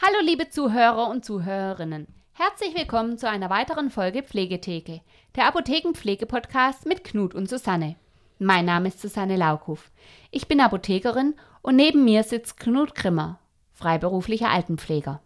Hallo 0.00 0.24
liebe 0.24 0.48
Zuhörer 0.48 1.10
und 1.10 1.24
Zuhörerinnen. 1.24 2.06
Herzlich 2.32 2.76
willkommen 2.76 3.18
zu 3.18 3.28
einer 3.28 3.50
weiteren 3.50 3.90
Folge 3.90 4.22
Pflegetheke, 4.22 5.00
der 5.34 5.48
Apothekenpflege-Podcast 5.48 6.86
mit 6.86 7.02
Knut 7.02 7.34
und 7.34 7.48
Susanne. 7.48 7.96
Mein 8.38 8.64
Name 8.64 8.88
ist 8.88 9.00
Susanne 9.00 9.34
Laukhoff. 9.34 9.90
Ich 10.30 10.46
bin 10.46 10.60
Apothekerin 10.60 11.34
und 11.62 11.74
neben 11.74 12.04
mir 12.04 12.22
sitzt 12.22 12.60
Knut 12.60 12.94
Grimmer, 12.94 13.40
freiberuflicher 13.72 14.50
Altenpfleger. 14.50 15.20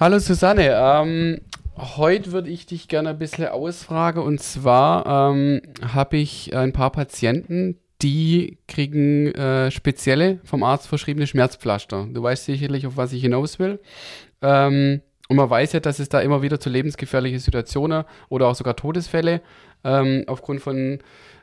Hallo 0.00 0.18
Susanne, 0.20 0.70
ähm, 0.70 1.42
heute 1.76 2.32
würde 2.32 2.48
ich 2.48 2.64
dich 2.64 2.88
gerne 2.88 3.10
ein 3.10 3.18
bisschen 3.18 3.48
ausfragen 3.48 4.22
und 4.22 4.40
zwar 4.40 5.32
ähm, 5.34 5.60
habe 5.82 6.16
ich 6.16 6.56
ein 6.56 6.72
paar 6.72 6.92
Patienten, 6.92 7.78
die 8.04 8.58
kriegen 8.68 9.34
äh, 9.34 9.70
spezielle 9.70 10.38
vom 10.44 10.62
Arzt 10.62 10.86
verschriebene 10.86 11.26
Schmerzpflaster. 11.26 12.06
Du 12.12 12.22
weißt 12.22 12.44
sicherlich, 12.44 12.86
auf 12.86 12.98
was 12.98 13.14
ich 13.14 13.22
hinaus 13.22 13.58
will. 13.58 13.80
Ähm, 14.42 15.00
und 15.28 15.36
man 15.36 15.48
weiß 15.48 15.72
ja, 15.72 15.80
dass 15.80 15.98
es 15.98 16.10
da 16.10 16.20
immer 16.20 16.42
wieder 16.42 16.60
zu 16.60 16.68
lebensgefährlichen 16.68 17.38
Situationen 17.38 18.04
oder 18.28 18.48
auch 18.48 18.54
sogar 18.54 18.76
Todesfälle 18.76 19.40
ähm, 19.84 20.24
aufgrund 20.26 20.60
von 20.60 20.98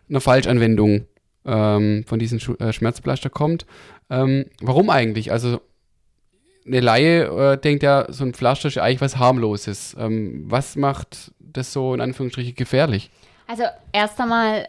einer 0.08 0.22
Falschanwendung 0.22 1.08
ähm, 1.46 2.04
von 2.06 2.20
diesen 2.20 2.40
Sch 2.40 2.52
äh, 2.60 2.72
Schmerzpflaster 2.72 3.32
kommt. 3.32 3.66
Ähm, 4.12 4.46
warum 4.62 4.92
eigentlich? 4.92 5.32
Also 5.32 5.62
eine 6.68 6.80
Laie 6.80 7.54
äh, 7.54 7.58
denkt 7.58 7.82
ja, 7.82 8.06
so 8.10 8.24
ein 8.24 8.36
Pflaster 8.36 8.68
ist 8.68 8.78
eigentlich 8.78 9.02
was 9.02 9.18
harmloses. 9.18 9.96
Ähm, 10.00 10.44
was 10.46 10.76
macht 10.76 11.32
das 11.40 11.74
so 11.74 11.96
in 11.96 12.02
Anführungsstrichen 12.02 12.54
gefährlich? 12.54 13.10
Also 13.48 13.64
erst 13.92 14.22
einmal 14.22 14.68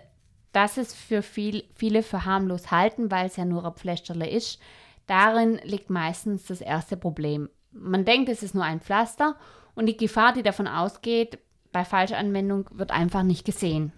dass 0.52 0.76
es 0.76 0.94
für 0.94 1.22
viel, 1.22 1.64
viele 1.74 2.02
für 2.02 2.24
harmlos 2.24 2.70
halten, 2.70 3.10
weil 3.10 3.26
es 3.26 3.36
ja 3.36 3.44
nur 3.44 3.64
ein 3.64 3.74
Pflästerle 3.74 4.28
ist. 4.28 4.60
Darin 5.06 5.60
liegt 5.64 5.90
meistens 5.90 6.46
das 6.46 6.60
erste 6.60 6.96
Problem. 6.96 7.48
Man 7.72 8.04
denkt, 8.04 8.28
es 8.28 8.42
ist 8.42 8.54
nur 8.54 8.64
ein 8.64 8.80
Pflaster 8.80 9.36
und 9.74 9.86
die 9.86 9.96
Gefahr, 9.96 10.32
die 10.32 10.42
davon 10.42 10.68
ausgeht, 10.68 11.38
bei 11.72 11.84
Falschanwendung 11.84 12.68
wird 12.72 12.90
einfach 12.90 13.22
nicht 13.22 13.44
gesehen. 13.44 13.92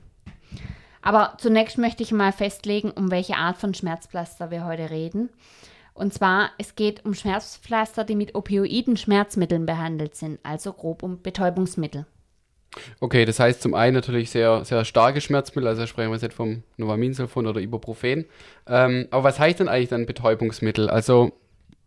Aber 1.03 1.35
zunächst 1.39 1.77
möchte 1.77 2.03
ich 2.03 2.13
mal 2.13 2.33
festlegen, 2.33 2.91
um 2.91 3.11
welche 3.11 3.37
Art 3.37 3.59
von 3.59 3.75
Schmerzpflaster 3.75 4.51
wir 4.51 4.65
heute 4.65 4.91
reden. 4.91 5.29
Und 5.93 6.15
zwar, 6.15 6.51
es 6.59 6.77
geht 6.77 7.05
um 7.05 7.15
Schmerzpflaster, 7.15 8.05
die 8.05 8.17
mit 8.17 8.35
Opioiden 8.35 8.97
Schmerzmitteln 8.97 9.67
behandelt 9.67 10.17
sind, 10.17 10.41
also 10.43 10.73
grob 10.73 11.03
um 11.03 11.21
Betäubungsmittel. 11.21 12.07
Okay, 13.01 13.25
das 13.25 13.41
heißt 13.41 13.63
zum 13.63 13.75
einen 13.75 13.95
natürlich 13.95 14.31
sehr, 14.31 14.65
sehr 14.65 14.85
starke 14.85 15.21
Schmerzmittel, 15.21 15.69
also 15.69 15.87
sprechen 15.87 16.11
wir 16.11 16.19
jetzt 16.19 16.35
vom 16.35 16.63
Novaminsulfon 16.77 17.47
oder 17.47 17.61
Ibuprofen. 17.61 18.25
Ähm, 18.67 19.09
aber 19.11 19.25
was 19.25 19.39
heißt 19.39 19.61
denn 19.61 19.69
eigentlich 19.69 19.91
dann 19.91 20.07
Betäubungsmittel? 20.07 20.89
Also 20.89 21.33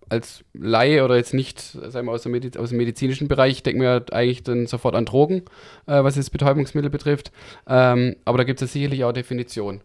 als 0.10 0.44
Laie 0.54 1.04
oder 1.04 1.18
jetzt 1.18 1.34
nicht, 1.34 1.60
sagen 1.60 2.08
wir 2.08 2.14
aus, 2.14 2.26
Mediz 2.26 2.56
aus 2.58 2.70
dem 2.70 2.78
medizinischen 2.78 3.28
Bereich, 3.28 3.64
denken 3.64 3.82
wir 3.82 4.06
eigentlich 4.12 4.44
dann 4.44 4.68
sofort 4.68 4.96
an 4.96 5.06
Drogen, 5.06 5.44
äh, 5.86 6.04
was 6.04 6.16
das 6.16 6.30
Betäubungsmittel 6.30 6.90
betrifft. 6.90 7.32
Ähm, 7.68 8.16
aber 8.26 8.38
da 8.38 8.44
gibt 8.44 8.62
es 8.62 8.74
sicherlich 8.74 9.04
auch 9.04 9.12
Definitionen. 9.12 9.82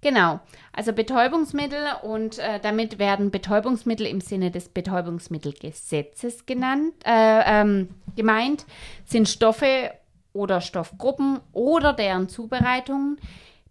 Genau, 0.00 0.38
also 0.72 0.92
Betäubungsmittel 0.92 1.80
und 2.02 2.38
äh, 2.38 2.60
damit 2.62 3.00
werden 3.00 3.32
Betäubungsmittel 3.32 4.06
im 4.06 4.20
Sinne 4.20 4.52
des 4.52 4.68
Betäubungsmittelgesetzes 4.68 6.46
genannt, 6.46 6.94
äh, 7.04 7.42
ähm, 7.44 7.88
gemeint, 8.14 8.64
sind 9.04 9.28
Stoffe 9.28 9.90
oder 10.38 10.60
Stoffgruppen 10.60 11.40
oder 11.52 11.92
deren 11.92 12.28
Zubereitungen, 12.28 13.18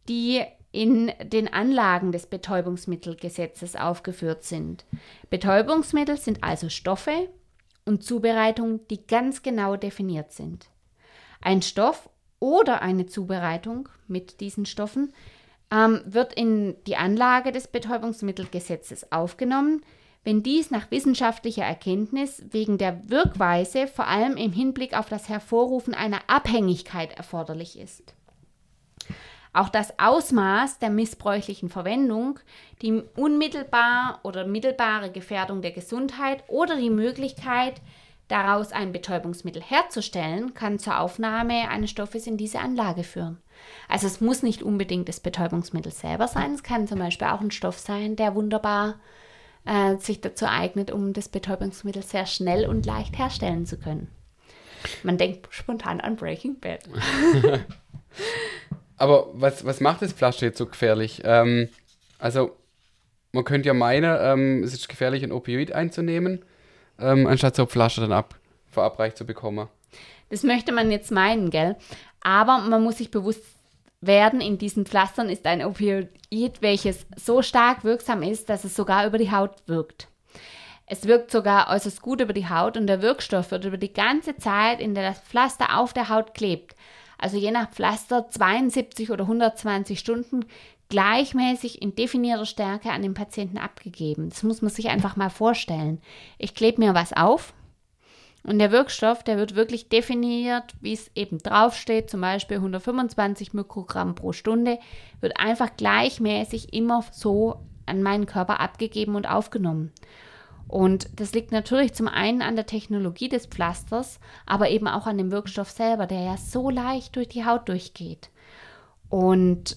die 0.09 0.44
in 0.72 1.11
den 1.23 1.51
Anlagen 1.51 2.11
des 2.11 2.28
Betäubungsmittelgesetzes 2.28 3.75
aufgeführt 3.75 4.44
sind. 4.44 4.85
Betäubungsmittel 5.29 6.17
sind 6.17 6.44
also 6.44 6.69
Stoffe 6.69 7.29
und 7.85 8.03
Zubereitungen, 8.03 8.85
die 8.89 9.07
ganz 9.07 9.41
genau 9.41 9.78
definiert 9.78 10.33
sind. 10.33 10.69
Ein 11.41 11.61
Stoff 11.61 12.09
oder 12.39 12.81
eine 12.81 13.05
Zubereitung 13.05 13.89
mit 14.07 14.41
diesen 14.41 14.66
Stoffen 14.66 15.13
ähm, 15.72 16.01
wird 16.05 16.34
in 16.34 16.75
die 16.85 16.97
Anlage 16.97 17.51
des 17.51 17.67
Betäubungsmittelgesetzes 17.67 19.11
aufgenommen, 19.11 19.84
wenn 20.27 20.43
dies 20.43 20.71
nach 20.71 20.91
wissenschaftlicher 20.91 21.63
Erkenntnis 21.63 22.43
wegen 22.51 22.77
der 22.77 23.09
Wirkweise 23.09 23.88
vor 23.88 24.07
allem 24.07 24.35
im 24.35 24.51
Hinblick 24.51 24.93
auf 24.93 25.07
das 25.07 25.29
Hervorrufen 25.29 25.93
einer 25.93 26.19
Abhängigkeit 26.27 27.13
erforderlich 27.13 27.79
ist. 27.79 28.13
Auch 29.53 29.69
das 29.69 29.97
Ausmaß 29.97 30.79
der 30.79 30.89
missbräuchlichen 30.89 31.69
Verwendung, 31.69 32.41
die 32.81 33.03
unmittelbar 33.16 34.19
oder 34.23 34.45
mittelbare 34.45 35.11
Gefährdung 35.11 35.61
der 35.61 35.71
Gesundheit 35.71 36.43
oder 36.49 36.75
die 36.75 36.89
Möglichkeit, 36.89 37.75
daraus 38.27 38.73
ein 38.73 38.91
Betäubungsmittel 38.91 39.61
herzustellen, 39.61 40.53
kann 40.53 40.77
zur 40.77 40.99
Aufnahme 40.99 41.69
eines 41.69 41.91
Stoffes 41.91 42.27
in 42.27 42.35
diese 42.35 42.59
Anlage 42.59 43.05
führen. 43.05 43.37
Also 43.87 44.07
es 44.07 44.19
muss 44.19 44.43
nicht 44.43 44.61
unbedingt 44.61 45.07
das 45.07 45.21
Betäubungsmittel 45.21 45.93
selber 45.93 46.27
sein, 46.27 46.53
es 46.53 46.63
kann 46.63 46.85
zum 46.85 46.99
Beispiel 46.99 47.29
auch 47.29 47.39
ein 47.39 47.51
Stoff 47.51 47.79
sein, 47.79 48.17
der 48.17 48.35
wunderbar 48.35 48.89
äh, 48.89 48.93
sich 50.00 50.22
dazu 50.22 50.45
eignet, 50.45 50.91
um 50.91 51.12
das 51.12 51.28
Betäubungsmittel 51.28 52.01
sehr 52.01 52.25
schnell 52.25 52.68
und 52.68 52.85
leicht 52.85 53.18
herstellen 53.18 53.66
zu 53.66 53.78
können. 53.78 54.07
Man 55.03 55.18
denkt 55.18 55.47
spontan 55.50 56.00
an 56.00 56.16
Breaking 56.16 56.59
Bad. 56.59 56.81
Aber 58.97 59.28
was, 59.34 59.66
was 59.66 59.79
macht 59.79 60.01
das 60.01 60.13
Pflaster 60.13 60.46
jetzt 60.47 60.57
so 60.57 60.66
gefährlich? 60.66 61.22
Ähm, 61.23 61.69
also, 62.17 62.56
man 63.31 63.44
könnte 63.44 63.67
ja 63.67 63.73
meinen, 63.73 64.17
ähm, 64.19 64.63
es 64.63 64.73
ist 64.73 64.90
gefährlich, 64.90 65.23
ein 65.23 65.31
Opioid 65.31 65.72
einzunehmen, 65.72 66.44
ähm, 67.00 67.28
anstatt 67.28 67.56
so 67.56 67.63
ein 67.63 67.67
Pflaster 67.67 68.01
dann 68.01 68.12
ab, 68.12 68.35
verabreicht 68.72 69.17
zu 69.17 69.25
bekommen. 69.25 69.67
Das 70.29 70.44
möchte 70.44 70.72
man 70.72 70.91
jetzt 70.91 71.12
meinen, 71.12 71.51
gell? 71.51 71.75
Aber 72.22 72.57
man 72.59 72.84
muss 72.84 72.97
sich 72.97 73.12
bewusst 73.12 73.44
werden 74.02 74.41
in 74.41 74.58
diesen 74.58 74.85
Pflastern 74.85 75.30
ist 75.30 75.46
ein 75.46 75.66
Opioid, 75.66 76.62
welches 76.62 77.06
so 77.16 77.41
stark 77.41 77.84
wirksam 77.84 78.22
ist, 78.22 78.50
dass 78.50 78.63
es 78.63 78.75
sogar 78.75 79.08
über 79.08 79.18
die 79.18 79.31
Haut 79.31 79.56
wirkt. 79.66 80.08
Es 80.85 81.06
wirkt 81.06 81.31
sogar 81.31 81.69
äußerst 81.69 82.02
gut 82.02 82.22
über 82.22 82.34
die 82.34 82.47
Haut 82.47 82.78
und 82.78 82.88
der 82.88 83.02
Wirkstoff 83.02 83.52
wird 83.52 83.66
über 83.66 83.78
die 83.78 83.91
ganze 83.91 84.38
Zeit, 84.38 84.80
in 84.80 84.96
der 84.96 85.09
das 85.09 85.19
Pflaster 85.19 85.78
auf 85.78 85.94
der 85.94 86.09
Haut 86.09 86.34
klebt, 86.34 86.75
also 87.18 87.38
je 87.38 87.52
nach 87.52 87.72
Pflaster 87.72 88.30
72 88.30 89.12
oder 89.12 89.24
120 89.24 90.00
Stunden 90.00 90.46
gleichmäßig 90.90 91.81
in 91.81 91.96
definierter 91.96 92.46
Stärke 92.46 92.91
an 92.91 93.02
den 93.02 93.14
Patienten 93.14 93.58
abgegeben. 93.58 94.29
Das 94.29 94.44
muss 94.44 94.62
man 94.62 94.72
sich 94.72 94.88
einfach 94.88 95.16
mal 95.16 95.29
vorstellen. 95.29 96.02
Ich 96.38 96.56
klebe 96.56 96.81
mir 96.81 96.94
was 96.94 97.12
auf, 97.12 97.53
und 98.47 98.59
der 98.59 98.72
Wirkstoff, 98.72 99.24
der 99.24 99.38
wird 99.38 99.56
wirklich 99.56 99.90
definiert, 99.90 100.74
wie 100.80 100.94
es 100.94 101.12
eben 101.16 101.38
draufsteht, 101.38 102.09
zum 102.09 102.22
Beispiel 102.22 102.58
125 102.58 103.53
Mikrogramm 103.53 104.16
pro 104.16 104.31
Stunde, 104.31 104.80
wird 105.19 105.38
einfach 105.38 105.75
gleichmäßig 105.75 106.74
immer 106.74 107.03
so 107.12 107.59
an 107.85 108.02
meinen 108.02 108.25
Körper 108.25 108.62
abgegeben 108.62 109.16
und 109.16 109.30
aufgenommen. 109.30 109.91
Und 110.69 111.09
das 111.19 111.34
liegt 111.34 111.52
natürlich 111.52 111.94
zum 111.94 112.08
einen 112.08 112.41
an 112.41 112.56
der 112.56 112.66
Technologie 112.66 113.28
des 113.28 113.47
Pflasters, 113.47 114.18
aber 114.46 114.69
eben 114.69 114.88
auch 114.88 115.08
an 115.08 115.18
dem 115.18 115.31
Wirkstoff 115.31 115.69
selber, 115.69 116.08
der 116.08 116.22
ja 116.22 116.38
so 116.38 116.69
leicht 116.69 117.18
durch 117.18 117.28
die 117.28 117.44
Haut 117.44 117.68
durchgeht. 117.68 118.29
Und 119.09 119.75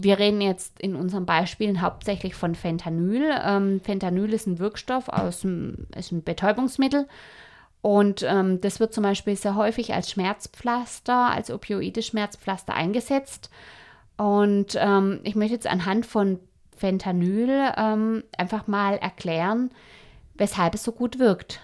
wir 0.00 0.18
reden 0.18 0.40
jetzt 0.40 0.80
in 0.80 0.96
unseren 0.96 1.24
Beispielen 1.24 1.82
hauptsächlich 1.82 2.34
von 2.34 2.56
Fentanyl. 2.56 3.30
Ähm, 3.44 3.80
Fentanyl 3.80 4.32
ist 4.32 4.48
ein 4.48 4.58
Wirkstoff 4.58 5.08
aus 5.08 5.42
dem, 5.42 5.86
ist 5.96 6.10
ein 6.10 6.24
Betäubungsmittel 6.24 7.06
und 7.82 8.22
ähm, 8.22 8.60
das 8.60 8.78
wird 8.78 8.92
zum 8.92 9.04
Beispiel 9.04 9.36
sehr 9.36 9.54
häufig 9.54 9.94
als 9.94 10.10
Schmerzpflaster, 10.10 11.30
als 11.30 11.50
opioides 11.50 12.06
Schmerzpflaster 12.06 12.74
eingesetzt. 12.74 13.50
Und 14.16 14.76
ähm, 14.78 15.20
ich 15.22 15.34
möchte 15.34 15.54
jetzt 15.54 15.66
anhand 15.66 16.04
von 16.04 16.40
Fentanyl 16.76 17.72
ähm, 17.76 18.24
einfach 18.36 18.66
mal 18.66 18.96
erklären, 18.96 19.70
weshalb 20.34 20.74
es 20.74 20.84
so 20.84 20.92
gut 20.92 21.18
wirkt. 21.18 21.60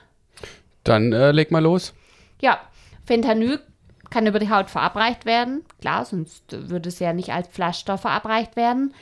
Dann 0.85 1.13
äh, 1.13 1.33
leg 1.33 1.51
mal 1.51 1.63
los. 1.63 1.93
Ja, 2.41 2.61
Fentanyl 3.05 3.61
kann 4.09 4.27
über 4.27 4.39
die 4.39 4.51
Haut 4.51 4.71
verabreicht 4.71 5.27
werden. 5.27 5.65
Klar, 5.81 6.07
sonst 6.07 6.45
würde 6.51 6.89
es 6.89 6.99
ja 6.99 7.13
nicht 7.13 7.31
als 7.31 7.49
Pflaster 7.49 7.99
verabreicht 7.99 8.57
werden, 8.57 8.95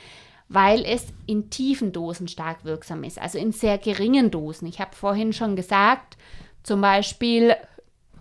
weil 0.49 0.83
es 0.83 1.07
in 1.27 1.49
tiefen 1.49 1.93
Dosen 1.93 2.27
stark 2.27 2.65
wirksam 2.65 3.03
ist, 3.03 3.21
also 3.21 3.37
in 3.37 3.51
sehr 3.51 3.77
geringen 3.77 4.31
Dosen. 4.31 4.67
Ich 4.67 4.81
habe 4.81 4.95
vorhin 4.95 5.31
schon 5.31 5.55
gesagt, 5.55 6.17
zum 6.65 6.81
Beispiel 6.81 7.55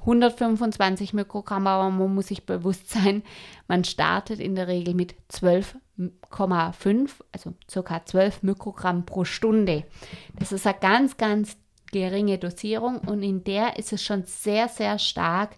125 0.01 1.15
Mikrogramm, 1.15 1.67
aber 1.67 1.91
man 1.91 2.15
muss 2.15 2.27
sich 2.27 2.45
bewusst 2.45 2.91
sein, 2.91 3.23
man 3.69 3.85
startet 3.85 4.39
in 4.39 4.55
der 4.55 4.69
Regel 4.69 4.95
mit 4.95 5.15
12,5, 5.33 7.11
also 7.33 7.55
ca. 7.73 8.05
12 8.05 8.43
Mikrogramm 8.43 9.07
pro 9.07 9.25
Stunde. 9.25 9.85
Das 10.39 10.53
ist 10.53 10.67
eine 10.67 10.79
ganz, 10.79 11.17
ganz 11.17 11.57
geringe 11.91 12.39
Dosierung 12.39 12.99
und 12.99 13.23
in 13.23 13.45
der 13.45 13.79
ist 13.79 13.93
es 13.93 14.03
schon 14.03 14.25
sehr, 14.25 14.69
sehr 14.69 14.99
stark 14.99 15.57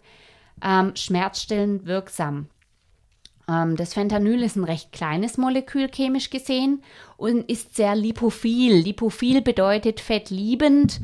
ähm, 0.62 0.94
schmerzstillend 0.94 1.86
wirksam. 1.86 2.46
Ähm, 3.48 3.74
das 3.76 3.94
Fentanyl 3.94 4.42
ist 4.42 4.56
ein 4.56 4.64
recht 4.64 4.92
kleines 4.92 5.38
Molekül 5.38 5.88
chemisch 5.88 6.30
gesehen 6.30 6.82
und 7.16 7.50
ist 7.50 7.74
sehr 7.74 7.96
lipophil. 7.96 8.74
Lipophil 8.74 9.42
bedeutet 9.42 10.00
fettliebend. 10.00 11.00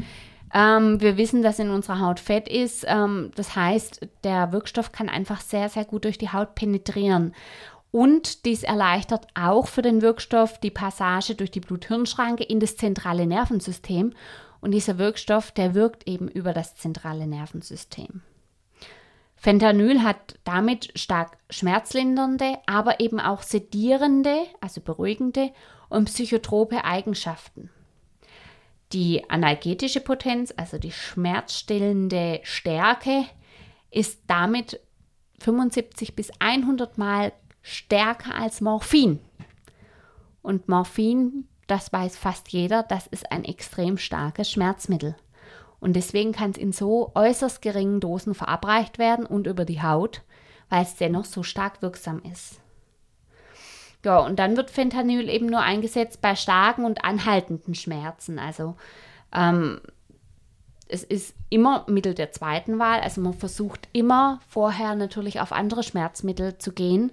Ähm, 0.55 1.01
wir 1.01 1.17
wissen, 1.17 1.43
dass 1.43 1.59
in 1.59 1.71
unserer 1.71 2.01
Haut 2.01 2.21
Fett 2.21 2.49
ist. 2.49 2.85
Ähm, 2.87 3.31
das 3.35 3.57
heißt, 3.57 4.07
der 4.25 4.53
Wirkstoff 4.53 4.93
kann 4.93 5.09
einfach 5.09 5.41
sehr, 5.41 5.69
sehr 5.69 5.85
gut 5.85 6.05
durch 6.05 6.19
die 6.19 6.31
Haut 6.31 6.55
penetrieren. 6.55 7.35
Und 7.91 8.47
dies 8.47 8.63
erleichtert 8.63 9.27
auch 9.35 9.67
für 9.67 9.83
den 9.83 10.01
Wirkstoff 10.01 10.59
die 10.59 10.71
Passage 10.71 11.35
durch 11.35 11.51
die 11.51 11.61
Blut-Hirn-Schranke 11.61 12.43
in 12.43 12.59
das 12.59 12.77
zentrale 12.77 13.27
Nervensystem. 13.27 14.15
Und 14.61 14.71
dieser 14.71 14.97
Wirkstoff, 14.99 15.51
der 15.51 15.75
wirkt 15.75 16.09
eben 16.09 16.29
über 16.29 16.53
das 16.53 16.77
zentrale 16.77 17.27
Nervensystem. 17.27 18.23
Fentanyl 19.37 20.05
hat 20.05 20.39
damit 20.45 20.93
stark 20.95 21.37
schmerzlindernde, 21.51 22.59
aber 22.67 23.01
eben 23.01 23.19
auch 23.19 23.43
sedierende, 23.43 24.37
also 24.61 24.81
beruhigende 24.81 25.51
und 25.89 26.05
psychotrope 26.05 26.85
Eigenschaften. 26.85 27.69
Die 28.93 29.29
analgetische 29.31 30.01
Potenz, 30.01 30.53
also 30.57 30.79
die 30.79 30.93
schmerzstillende 30.93 32.41
Stärke, 32.43 33.25
ist 33.91 34.21
damit 34.27 34.81
75 35.41 36.15
bis 36.15 36.31
100 36.39 36.99
Mal 36.99 37.33
stärker 37.63 38.35
als 38.35 38.61
Morphin. 38.61 39.21
Und 40.43 40.69
Morphin, 40.69 41.47
das 41.67 41.93
weiß 41.93 42.17
fast 42.17 42.49
jeder, 42.49 42.83
das 42.83 43.07
ist 43.07 43.31
ein 43.31 43.45
extrem 43.45 43.97
starkes 43.97 44.51
Schmerzmittel. 44.51 45.17
Und 45.81 45.95
deswegen 45.95 46.33
kann 46.33 46.51
es 46.51 46.59
in 46.59 46.73
so 46.73 47.13
äußerst 47.15 47.63
geringen 47.63 48.01
Dosen 48.01 48.35
verabreicht 48.35 48.99
werden 48.99 49.27
und 49.27 49.47
über 49.47 49.65
die 49.65 49.83
Haut, 49.83 50.23
weil 50.69 50.83
es 50.83 50.97
dennoch 50.97 51.25
so 51.25 51.43
stark 51.43 51.83
wirksam 51.83 52.23
ist. 52.31 52.62
Ja, 54.05 54.19
und 54.19 54.39
dann 54.39 54.57
wird 54.57 54.71
Fentanyl 54.71 55.29
eben 55.29 55.47
nur 55.47 55.61
eingesetzt 55.61 56.21
bei 56.21 56.35
starken 56.35 56.85
und 56.85 57.05
anhaltenden 57.05 57.75
Schmerzen. 57.75 58.39
Also 58.39 58.77
ähm, 59.33 59.81
es 60.89 61.05
ist 61.05 61.35
immer 61.51 61.87
Mittel 61.89 62.15
der 62.15 62.33
zweiten 62.33 62.79
Wahl. 62.79 63.01
Also 63.01 63.21
man 63.21 63.35
versucht 63.35 63.89
immer 63.93 64.41
vorher 64.49 64.95
natürlich 64.95 65.41
auf 65.41 65.53
andere 65.53 65.83
Schmerzmittel 65.83 66.59
zu 66.59 66.73
gehen, 66.73 67.13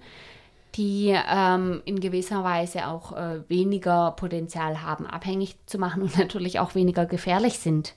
die 0.76 1.16
ähm, 1.30 1.82
in 1.86 2.00
gewisser 2.00 2.44
Weise 2.44 2.88
auch 2.88 3.16
äh, 3.16 3.48
weniger 3.50 4.12
Potenzial 4.12 4.82
haben, 4.82 5.06
abhängig 5.06 5.58
zu 5.68 5.78
machen 5.78 6.02
und 6.02 6.18
natürlich 6.18 6.60
auch 6.60 6.74
weniger 6.76 7.06
gefährlich 7.06 7.60
sind 7.60 7.94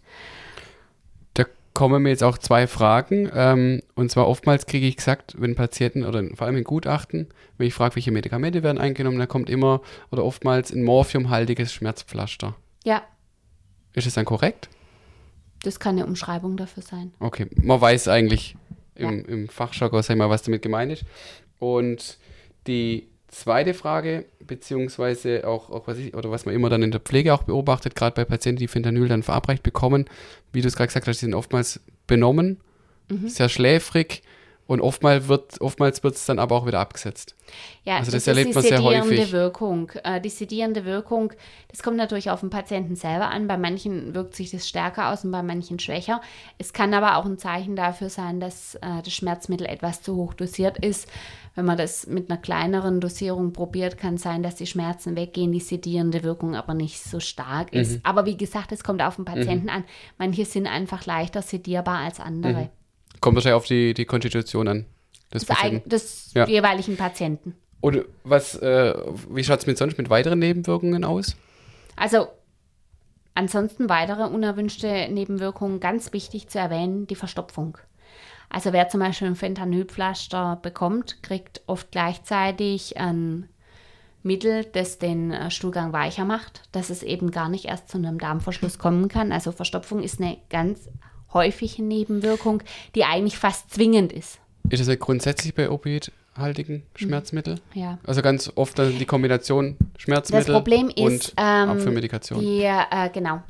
kommen 1.75 2.03
mir 2.03 2.11
jetzt 2.11 2.23
auch 2.23 2.39
zwei 2.39 2.67
Fragen. 2.67 3.31
Ähm, 3.35 3.81
und 3.95 4.11
zwar 4.11 4.29
oftmals 4.29 4.67
kriege 4.67 4.87
ich 4.87 4.97
gesagt, 4.97 5.35
wenn 5.39 5.55
Patienten 5.55 6.05
oder 6.05 6.23
vor 6.35 6.47
allem 6.47 6.57
in 6.57 6.65
Gutachten, 6.65 7.29
wenn 7.57 7.67
ich 7.67 7.75
frage, 7.75 7.97
welche 7.97 8.13
Medikamente 8.13 8.63
werden 8.63 8.79
eingenommen, 8.79 9.19
dann 9.19 9.29
kommt 9.29 9.49
immer 9.49 9.81
oder 10.11 10.25
oftmals 10.25 10.73
ein 10.73 10.83
morphiumhaltiges 10.83 11.73
Schmerzpflaster. 11.73 12.55
Ja. 12.85 13.03
Ist 13.95 14.07
es 14.07 14.15
dann 14.15 14.25
korrekt? 14.25 14.69
Das 15.63 15.79
kann 15.79 15.97
eine 15.97 16.07
Umschreibung 16.07 16.57
dafür 16.57 16.83
sein. 16.83 17.13
Okay, 17.21 17.47
man 17.55 17.81
weiß 17.81 18.09
eigentlich 18.09 18.57
im, 18.95 19.19
ja. 19.19 19.25
im 19.27 19.49
Fachjargon, 19.49 20.03
sag 20.03 20.15
ich 20.15 20.19
mal, 20.19 20.31
was 20.31 20.43
damit 20.43 20.63
gemeint 20.63 20.93
ist. 20.93 21.05
Und 21.59 22.19
die 22.67 23.09
Zweite 23.33 23.73
Frage, 23.73 24.27
beziehungsweise 24.47 25.49
auch, 25.49 25.71
auch 25.71 25.87
was 25.87 25.97
ich, 25.97 26.15
oder 26.15 26.31
was 26.31 26.45
man 26.45 26.55
immer 26.55 26.69
dann 26.69 26.83
in 26.83 26.91
der 26.91 27.01
Pflege 27.01 27.33
auch 27.33 27.45
beobachtet, 27.45 27.97
gerade 27.97 28.15
bei 28.15 28.27
Patienten, 28.27 28.61
die 28.61 28.69
Fentanyl 28.69 29.09
dann 29.09 29.23
verabreicht 29.23 29.63
bekommen, 29.63 30.05
wie 30.53 30.61
du 30.61 30.69
es 30.69 30.77
gerade 30.77 30.89
gesagt 30.89 31.09
hast, 31.09 31.23
die 31.23 31.25
sind 31.25 31.35
oftmals 31.35 31.81
benommen, 32.07 32.61
mhm. 33.09 33.29
sehr 33.29 33.49
schläfrig 33.49 34.23
und 34.73 34.81
oftmals 34.81 35.29
wird 35.29 35.61
oftmals 35.61 36.03
wird 36.03 36.15
es 36.15 36.25
dann 36.25 36.39
aber 36.39 36.57
auch 36.57 36.67
wieder 36.67 36.81
abgesetzt. 36.81 37.37
Ja, 37.85 37.97
also 37.97 38.11
das, 38.11 38.25
das 38.25 38.29
erlebt 38.29 38.55
man 38.55 38.65
sehr 38.65 38.83
häufig. 38.83 39.31
Wirkung. 39.31 39.91
Äh, 40.03 40.19
die 40.19 40.31
sedierende 40.31 40.87
Wirkung, 40.87 41.35
das 41.69 41.83
kommt 41.83 41.99
natürlich 41.99 42.31
auf 42.31 42.41
den 42.41 42.49
Patienten 42.49 42.97
selber 42.97 43.29
an. 43.29 43.49
Bei 43.49 43.59
manchen 43.59 44.15
wirkt 44.15 44.35
sich 44.35 44.51
das 44.51 44.67
stärker 44.67 45.13
aus 45.13 45.27
und 45.27 45.31
bei 45.31 45.43
manchen 45.43 45.79
schwächer. 45.79 46.23
Es 46.57 46.73
kann 46.73 46.95
aber 46.95 47.19
auch 47.19 47.27
ein 47.27 47.37
Zeichen 47.37 47.77
dafür 47.77 48.09
sein, 48.09 48.41
dass 48.41 48.77
äh, 48.77 49.03
das 49.05 49.13
Schmerzmittel 49.13 49.67
etwas 49.67 50.01
zu 50.01 50.17
hoch 50.17 50.33
dosiert 50.33 50.79
ist. 50.79 51.07
Wenn 51.55 51.67
man 51.67 51.77
das 51.77 52.07
mit 52.07 52.31
einer 52.31 52.41
kleineren 52.41 52.99
Dosierung 52.99 53.53
probiert, 53.53 53.99
kann 53.99 54.15
es 54.15 54.23
sein, 54.23 54.43
dass 54.43 54.55
die 54.55 54.67
Schmerzen 54.67 55.17
weggehen, 55.17 55.53
die 55.53 55.61
sedierende 55.61 56.23
Wirkung 56.23 56.57
aber 56.57 56.73
nicht 56.73 57.03
so 57.03 57.21
stark 57.21 57.75
ist. 57.75 57.97
Mhm. 57.97 58.01
Aber 58.05 58.25
wie 58.25 58.39
gesagt, 58.39 58.73
es 58.73 58.83
kommt 58.83 59.03
auf 59.03 59.17
den 59.17 59.27
Patienten 59.27 59.65
mhm. 59.67 59.71
an. 59.71 59.85
Manche 60.17 60.47
sind 60.47 60.67
einfach 60.67 61.05
leichter 61.05 61.43
sedierbar 61.43 61.99
als 61.99 62.21
andere. 62.21 62.63
Mhm. 62.63 62.82
Kommt 63.23 63.37
wahrscheinlich 63.37 63.57
auf 63.57 63.67
die, 63.67 63.95
die 63.95 64.05
Konstitution 64.05 64.67
an. 64.67 64.85
Des, 65.33 65.47
des, 65.47 65.83
des 65.87 66.35
ja. 66.35 66.47
jeweiligen 66.47 66.97
Patienten. 66.97 67.55
Und 67.81 68.05
was, 68.25 68.57
äh, 68.57 68.95
wie 69.31 69.45
schaut 69.45 69.61
es 69.61 69.67
mit 69.67 69.79
sonst 69.79 69.97
mit 69.97 70.11
weiteren 70.11 70.41
Nebenwirkungen 70.41 71.05
aus? 71.05 71.37
Also 71.97 72.27
ansonsten 73.35 73.89
weitere 73.89 74.25
unerwünschte 74.25 75.09
Nebenwirkungen, 75.09 75.79
ganz 75.79 76.13
wichtig 76.13 76.49
zu 76.49 76.59
erwähnen, 76.59 77.07
die 77.07 77.15
Verstopfung. 77.15 77.79
Also 78.51 78.73
wer 78.73 78.89
zum 78.89 79.01
Beispiel 79.01 79.29
ein 79.29 79.37
Fentanylpflaster 79.37 80.59
bekommt, 80.61 81.23
kriegt 81.23 81.63
oft 81.67 81.93
gleichzeitig 81.93 82.99
ein 82.99 83.49
Mittel, 84.25 84.65
das 84.65 84.99
den 84.99 85.31
äh, 85.31 85.51
Stuhlgang 85.51 85.93
weicher 85.93 86.25
macht, 86.25 86.63
dass 86.73 86.91
es 86.91 87.05
eben 87.05 87.31
gar 87.31 87.49
nicht 87.49 87.67
erst 87.67 87.89
zu 87.89 87.99
einem 87.99 88.19
Darmverschluss 88.19 88.79
kommen 88.79 89.07
kann. 89.09 89.31
Also 89.31 89.53
Verstopfung 89.53 90.03
ist 90.03 90.21
eine 90.21 90.39
ganz 90.51 90.89
häufige 91.35 91.83
Nebenwirkung, 91.83 92.63
die 92.95 93.05
eigentlich 93.05 93.39
fast 93.39 93.73
zwingend 93.73 94.13
ist. 94.13 94.39
Ist 94.69 94.81
das 94.81 94.89
ja 94.89 94.95
grundsätzlich 94.95 95.55
bei 95.55 95.71
opioidhaltigen 95.71 96.83
Schmerzmitteln? 96.95 97.61
Ja. 97.75 97.99
Also 98.07 98.23
ganz 98.23 98.51
oft 98.55 98.79
die 98.79 99.05
Kombination 99.05 99.77
Schmerzmittel 99.99 100.47
das 100.47 100.55
Problem 100.55 100.89
ist, 100.89 100.99
und 100.99 101.35
ähm, 101.37 101.71
Abführmedikation. 101.71 102.41
Die, 102.41 102.63
äh, 102.63 103.11
genau. 103.13 103.43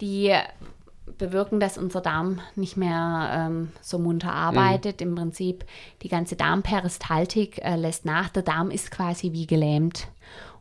Die 0.00 0.34
bewirken, 1.18 1.60
dass 1.60 1.78
unser 1.78 2.00
Darm 2.00 2.40
nicht 2.56 2.76
mehr 2.76 3.30
ähm, 3.32 3.68
so 3.80 3.98
munter 3.98 4.32
arbeitet. 4.32 5.00
Mhm. 5.00 5.08
Im 5.08 5.14
Prinzip 5.14 5.64
die 6.02 6.08
ganze 6.08 6.36
Darmperistaltik 6.36 7.58
äh, 7.64 7.76
lässt 7.76 8.04
nach. 8.04 8.28
Der 8.28 8.42
Darm 8.42 8.70
ist 8.70 8.90
quasi 8.90 9.32
wie 9.32 9.46
gelähmt. 9.46 10.08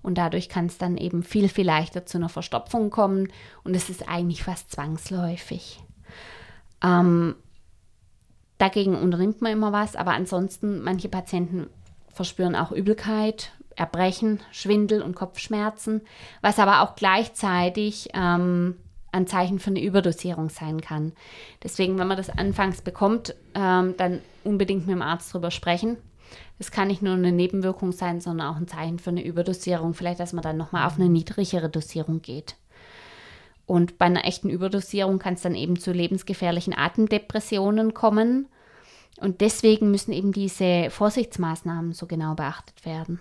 Und 0.01 0.17
dadurch 0.17 0.49
kann 0.49 0.65
es 0.65 0.77
dann 0.77 0.97
eben 0.97 1.23
viel, 1.23 1.47
viel 1.47 1.65
leichter 1.65 2.05
zu 2.05 2.17
einer 2.17 2.29
Verstopfung 2.29 2.89
kommen. 2.89 3.31
Und 3.63 3.75
es 3.75 3.89
ist 3.89 4.07
eigentlich 4.07 4.43
fast 4.43 4.71
zwangsläufig. 4.71 5.79
Ähm, 6.83 7.35
dagegen 8.57 8.95
unternimmt 8.95 9.41
man 9.41 9.51
immer 9.51 9.71
was, 9.71 9.95
aber 9.95 10.11
ansonsten, 10.11 10.83
manche 10.83 11.09
Patienten 11.09 11.67
verspüren 12.13 12.55
auch 12.55 12.71
Übelkeit, 12.71 13.51
Erbrechen, 13.75 14.41
Schwindel 14.51 15.01
und 15.01 15.15
Kopfschmerzen, 15.15 16.01
was 16.41 16.59
aber 16.59 16.81
auch 16.81 16.95
gleichzeitig 16.95 18.09
ähm, 18.13 18.75
ein 19.11 19.27
Zeichen 19.27 19.59
für 19.59 19.69
eine 19.71 19.83
Überdosierung 19.83 20.49
sein 20.49 20.81
kann. 20.81 21.13
Deswegen, 21.63 21.97
wenn 21.97 22.07
man 22.07 22.17
das 22.17 22.29
anfangs 22.29 22.81
bekommt, 22.81 23.35
ähm, 23.55 23.95
dann 23.97 24.21
unbedingt 24.43 24.87
mit 24.87 24.95
dem 24.95 25.01
Arzt 25.01 25.33
drüber 25.33 25.51
sprechen. 25.51 25.97
Das 26.57 26.71
kann 26.71 26.87
nicht 26.87 27.01
nur 27.01 27.15
eine 27.15 27.31
Nebenwirkung 27.31 27.91
sein, 27.91 28.21
sondern 28.21 28.47
auch 28.47 28.57
ein 28.57 28.67
Zeichen 28.67 28.99
für 28.99 29.09
eine 29.09 29.25
Überdosierung. 29.25 29.93
Vielleicht, 29.93 30.19
dass 30.19 30.33
man 30.33 30.43
dann 30.43 30.57
nochmal 30.57 30.85
auf 30.85 30.95
eine 30.95 31.09
niedrigere 31.09 31.69
Dosierung 31.69 32.21
geht. 32.21 32.55
Und 33.65 33.97
bei 33.97 34.05
einer 34.05 34.25
echten 34.25 34.49
Überdosierung 34.49 35.19
kann 35.19 35.35
es 35.35 35.41
dann 35.41 35.55
eben 35.55 35.79
zu 35.79 35.91
lebensgefährlichen 35.91 36.73
Atemdepressionen 36.77 37.93
kommen. 37.93 38.47
Und 39.19 39.41
deswegen 39.41 39.91
müssen 39.91 40.11
eben 40.11 40.31
diese 40.31 40.89
Vorsichtsmaßnahmen 40.89 41.93
so 41.93 42.07
genau 42.07 42.35
beachtet 42.35 42.85
werden. 42.85 43.19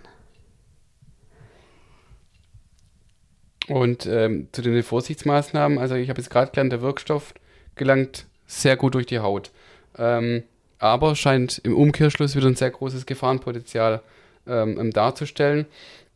Und 3.67 4.05
ähm, 4.05 4.47
zu 4.51 4.61
den 4.61 4.81
Vorsichtsmaßnahmen, 4.83 5.77
also 5.77 5.95
ich 5.95 6.09
habe 6.09 6.19
jetzt 6.19 6.29
gerade 6.29 6.51
gelernt, 6.51 6.73
der 6.73 6.81
Wirkstoff 6.81 7.33
gelangt 7.75 8.25
sehr 8.47 8.75
gut 8.75 8.95
durch 8.95 9.05
die 9.05 9.19
Haut. 9.19 9.51
Ähm, 9.97 10.43
aber 10.79 11.15
scheint 11.15 11.59
im 11.59 11.77
Umkehrschluss 11.77 12.35
wieder 12.35 12.47
ein 12.47 12.55
sehr 12.55 12.71
großes 12.71 13.05
Gefahrenpotenzial 13.05 14.01
ähm, 14.47 14.91
darzustellen. 14.91 15.67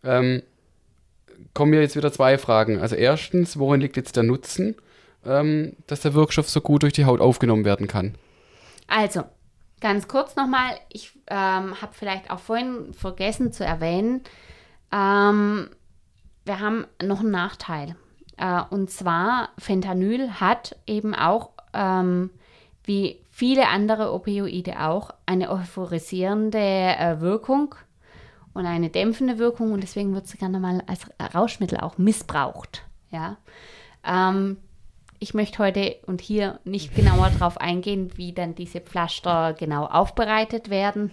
Ähm, 0.04 0.42
kommen 1.54 1.72
mir 1.72 1.82
jetzt 1.82 1.96
wieder 1.96 2.12
zwei 2.12 2.38
Fragen. 2.38 2.80
Also 2.80 2.96
erstens, 2.96 3.58
worin 3.58 3.82
liegt 3.82 3.98
jetzt 3.98 4.16
der 4.16 4.24
Nutzen, 4.24 4.76
ähm, 5.26 5.76
dass 5.88 6.02
der 6.02 6.14
Wirkstoff 6.14 6.50
so 6.50 6.62
gut 6.62 6.84
durch 6.84 6.94
die 6.94 7.06
Haut 7.06 7.22
aufgenommen 7.22 7.66
werden 7.66 7.88
kann? 7.88 8.16
Also, 8.88 9.24
ganz 9.82 10.08
kurz 10.08 10.36
nochmal, 10.36 10.76
ich 10.90 11.14
ähm, 11.28 11.82
habe 11.82 11.94
vielleicht 11.94 12.30
auch 12.30 12.40
vorhin 12.40 12.94
vergessen 12.94 13.52
zu 13.52 13.66
erwähnen, 13.66 14.22
ähm, 14.92 15.70
wir 16.46 16.60
haben 16.60 16.86
noch 17.04 17.22
einen 17.22 17.32
Nachteil. 17.32 17.96
Äh, 18.38 18.62
und 18.70 18.90
zwar, 18.92 19.50
Fentanyl 19.58 20.40
hat 20.40 20.76
eben 20.86 21.16
auch, 21.16 21.52
ähm, 21.74 22.30
wie 22.84 23.20
viele 23.32 23.68
andere 23.68 24.14
Opioide 24.14 24.80
auch, 24.82 25.12
eine 25.26 25.50
euphorisierende 25.50 26.60
äh, 26.60 27.20
Wirkung 27.20 27.76
und 28.56 28.66
eine 28.66 28.90
dämpfende 28.90 29.38
Wirkung 29.38 29.74
und 29.74 29.84
deswegen 29.84 30.16
wird 30.16 30.28
sie 30.28 30.38
gerne 30.38 30.60
mal 30.60 30.82
als 30.88 31.02
Rauschmittel 31.36 31.78
auch 31.78 31.98
missbraucht. 31.98 32.84
Ja. 33.12 33.38
Ähm, 34.04 34.58
ich 35.20 35.34
möchte 35.34 35.60
heute 35.60 35.98
und 36.08 36.22
hier 36.22 36.60
nicht 36.64 36.96
genauer 36.96 37.30
darauf 37.32 37.60
eingehen, 37.60 38.12
wie 38.16 38.34
dann 38.34 38.56
diese 38.56 38.80
Pflaster 38.80 39.54
genau 39.54 39.86
aufbereitet 39.86 40.70
werden. 40.70 41.12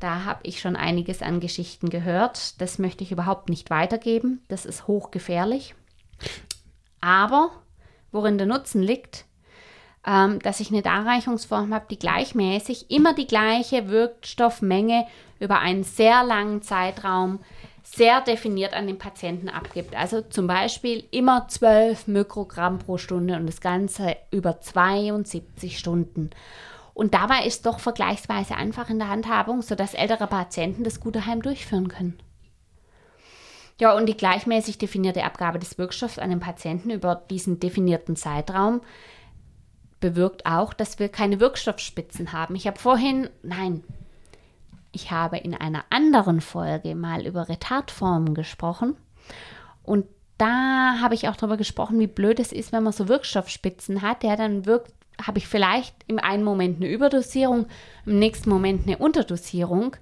Da 0.00 0.24
habe 0.24 0.40
ich 0.42 0.60
schon 0.60 0.74
einiges 0.74 1.22
an 1.22 1.38
Geschichten 1.38 1.88
gehört. 1.88 2.60
Das 2.60 2.80
möchte 2.80 3.04
ich 3.04 3.12
überhaupt 3.12 3.48
nicht 3.48 3.70
weitergeben. 3.70 4.42
Das 4.48 4.66
ist 4.66 4.88
hochgefährlich. 4.88 5.76
Aber 7.00 7.50
worin 8.10 8.38
der 8.38 8.48
Nutzen 8.48 8.82
liegt, 8.82 9.24
ähm, 10.06 10.40
dass 10.40 10.60
ich 10.60 10.70
eine 10.70 10.82
Darreichungsform 10.82 11.72
habe, 11.72 11.86
die 11.90 11.98
gleichmäßig 11.98 12.90
immer 12.90 13.14
die 13.14 13.26
gleiche 13.26 13.88
Wirkstoffmenge 13.88 15.06
über 15.38 15.60
einen 15.60 15.84
sehr 15.84 16.24
langen 16.24 16.62
Zeitraum 16.62 17.40
sehr 17.84 18.20
definiert 18.20 18.74
an 18.74 18.86
den 18.86 18.98
Patienten 18.98 19.48
abgibt. 19.48 19.94
Also 19.94 20.22
zum 20.22 20.46
Beispiel 20.46 21.04
immer 21.10 21.46
12 21.48 22.06
Mikrogramm 22.06 22.78
pro 22.78 22.96
Stunde 22.96 23.36
und 23.36 23.46
das 23.46 23.60
Ganze 23.60 24.16
über 24.30 24.60
72 24.60 25.78
Stunden. 25.78 26.30
Und 26.94 27.14
dabei 27.14 27.44
ist 27.44 27.66
doch 27.66 27.80
vergleichsweise 27.80 28.54
einfach 28.54 28.90
in 28.90 28.98
der 28.98 29.08
Handhabung, 29.08 29.62
sodass 29.62 29.94
ältere 29.94 30.26
Patienten 30.26 30.84
das 30.84 31.00
gute 31.00 31.26
Heim 31.26 31.42
durchführen 31.42 31.88
können. 31.88 32.18
Ja, 33.80 33.94
und 33.96 34.06
die 34.06 34.16
gleichmäßig 34.16 34.78
definierte 34.78 35.24
Abgabe 35.24 35.58
des 35.58 35.78
Wirkstoffs 35.78 36.18
an 36.18 36.30
den 36.30 36.40
Patienten 36.40 36.90
über 36.90 37.16
diesen 37.16 37.58
definierten 37.58 38.16
Zeitraum 38.16 38.80
bewirkt 40.02 40.44
auch, 40.44 40.74
dass 40.74 40.98
wir 40.98 41.08
keine 41.08 41.40
Wirkstoffspitzen 41.40 42.32
haben. 42.32 42.54
Ich 42.54 42.66
habe 42.66 42.78
vorhin, 42.78 43.30
nein, 43.42 43.82
ich 44.92 45.10
habe 45.10 45.38
in 45.38 45.54
einer 45.54 45.84
anderen 45.88 46.42
Folge 46.42 46.94
mal 46.94 47.26
über 47.26 47.48
Retardformen 47.48 48.34
gesprochen 48.34 48.96
und 49.82 50.04
da 50.38 50.98
habe 51.00 51.14
ich 51.14 51.28
auch 51.28 51.36
darüber 51.36 51.56
gesprochen, 51.56 52.00
wie 52.00 52.06
blöd 52.06 52.40
es 52.40 52.52
ist, 52.52 52.72
wenn 52.72 52.82
man 52.82 52.92
so 52.92 53.08
Wirkstoffspitzen 53.08 54.02
hat. 54.02 54.24
Ja, 54.24 54.34
dann 54.34 54.66
wirkt, 54.66 54.92
habe 55.24 55.38
ich 55.38 55.46
vielleicht 55.46 55.94
im 56.08 56.18
einen 56.18 56.42
Moment 56.42 56.78
eine 56.78 56.90
Überdosierung, 56.90 57.66
im 58.06 58.18
nächsten 58.18 58.50
Moment 58.50 58.86
eine 58.86 58.98
Unterdosierung. 58.98 59.96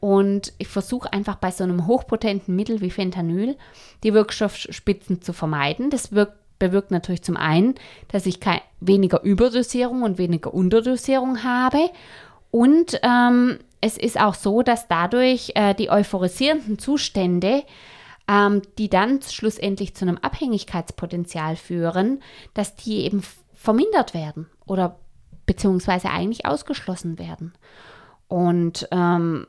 Und 0.00 0.52
ich 0.58 0.68
versuche 0.68 1.12
einfach 1.12 1.36
bei 1.36 1.50
so 1.50 1.64
einem 1.64 1.86
hochpotenten 1.86 2.56
Mittel 2.56 2.80
wie 2.80 2.90
Fentanyl 2.90 3.56
die 4.02 4.14
Wirkstoffspitzen 4.14 5.22
zu 5.22 5.32
vermeiden. 5.32 5.90
Das 5.90 6.12
wirkt, 6.12 6.38
bewirkt 6.58 6.90
natürlich 6.90 7.22
zum 7.22 7.36
einen, 7.36 7.74
dass 8.08 8.26
ich 8.26 8.40
kein, 8.40 8.60
weniger 8.80 9.22
Überdosierung 9.22 10.02
und 10.02 10.18
weniger 10.18 10.52
Unterdosierung 10.52 11.42
habe. 11.42 11.90
Und 12.50 13.00
ähm, 13.02 13.58
es 13.80 13.98
ist 13.98 14.18
auch 14.18 14.34
so, 14.34 14.62
dass 14.62 14.88
dadurch 14.88 15.52
äh, 15.54 15.74
die 15.74 15.90
euphorisierenden 15.90 16.78
Zustände, 16.78 17.64
ähm, 18.28 18.62
die 18.78 18.88
dann 18.88 19.20
schlussendlich 19.22 19.94
zu 19.94 20.04
einem 20.04 20.18
Abhängigkeitspotenzial 20.18 21.56
führen, 21.56 22.22
dass 22.54 22.76
die 22.76 23.04
eben 23.04 23.22
vermindert 23.52 24.14
werden 24.14 24.48
oder 24.66 24.98
beziehungsweise 25.46 26.10
eigentlich 26.10 26.46
ausgeschlossen 26.46 27.18
werden. 27.18 27.52
Und 28.28 28.88
ähm, 28.90 29.46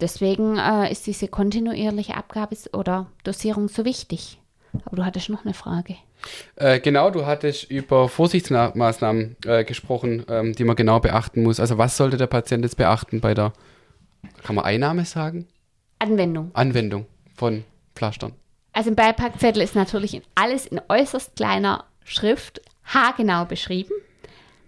deswegen 0.00 0.58
äh, 0.58 0.90
ist 0.90 1.06
diese 1.06 1.28
kontinuierliche 1.28 2.16
Abgabe 2.16 2.56
oder 2.72 3.06
Dosierung 3.22 3.68
so 3.68 3.84
wichtig. 3.84 4.40
Aber 4.84 4.96
du 4.96 5.04
hattest 5.04 5.28
noch 5.28 5.44
eine 5.44 5.54
Frage. 5.54 5.96
Äh, 6.56 6.80
genau, 6.80 7.10
du 7.10 7.26
hattest 7.26 7.70
über 7.70 8.08
Vorsichtsmaßnahmen 8.08 9.36
äh, 9.46 9.64
gesprochen, 9.64 10.24
ähm, 10.28 10.54
die 10.54 10.64
man 10.64 10.76
genau 10.76 11.00
beachten 11.00 11.42
muss. 11.42 11.60
Also 11.60 11.78
was 11.78 11.96
sollte 11.96 12.16
der 12.16 12.26
Patient 12.26 12.64
jetzt 12.64 12.76
beachten 12.76 13.20
bei 13.20 13.34
der, 13.34 13.52
kann 14.42 14.56
man 14.56 14.64
Einnahme 14.64 15.04
sagen? 15.04 15.46
Anwendung. 15.98 16.50
Anwendung 16.54 17.06
von 17.34 17.64
Pflastern. 17.94 18.32
Also 18.72 18.90
im 18.90 18.96
Beipackzettel 18.96 19.62
ist 19.62 19.76
natürlich 19.76 20.20
alles 20.34 20.66
in 20.66 20.80
äußerst 20.88 21.36
kleiner 21.36 21.84
Schrift 22.04 22.60
haargenau 22.84 23.44
beschrieben. 23.44 23.92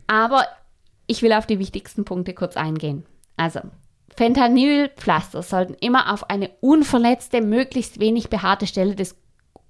Aber 0.07 0.47
ich 1.07 1.23
will 1.23 1.33
auf 1.33 1.47
die 1.47 1.59
wichtigsten 1.59 2.05
Punkte 2.05 2.33
kurz 2.33 2.57
eingehen. 2.57 3.05
Also 3.37 3.61
Fentanylpflaster 4.17 5.43
sollten 5.43 5.75
immer 5.75 6.13
auf 6.13 6.31
eine 6.31 6.51
unverletzte, 6.61 7.43
möglichst 7.43 8.01
wenig 8.01 8.31
behaarte 8.31 8.67
Stelle 8.67 8.95
des 8.95 9.17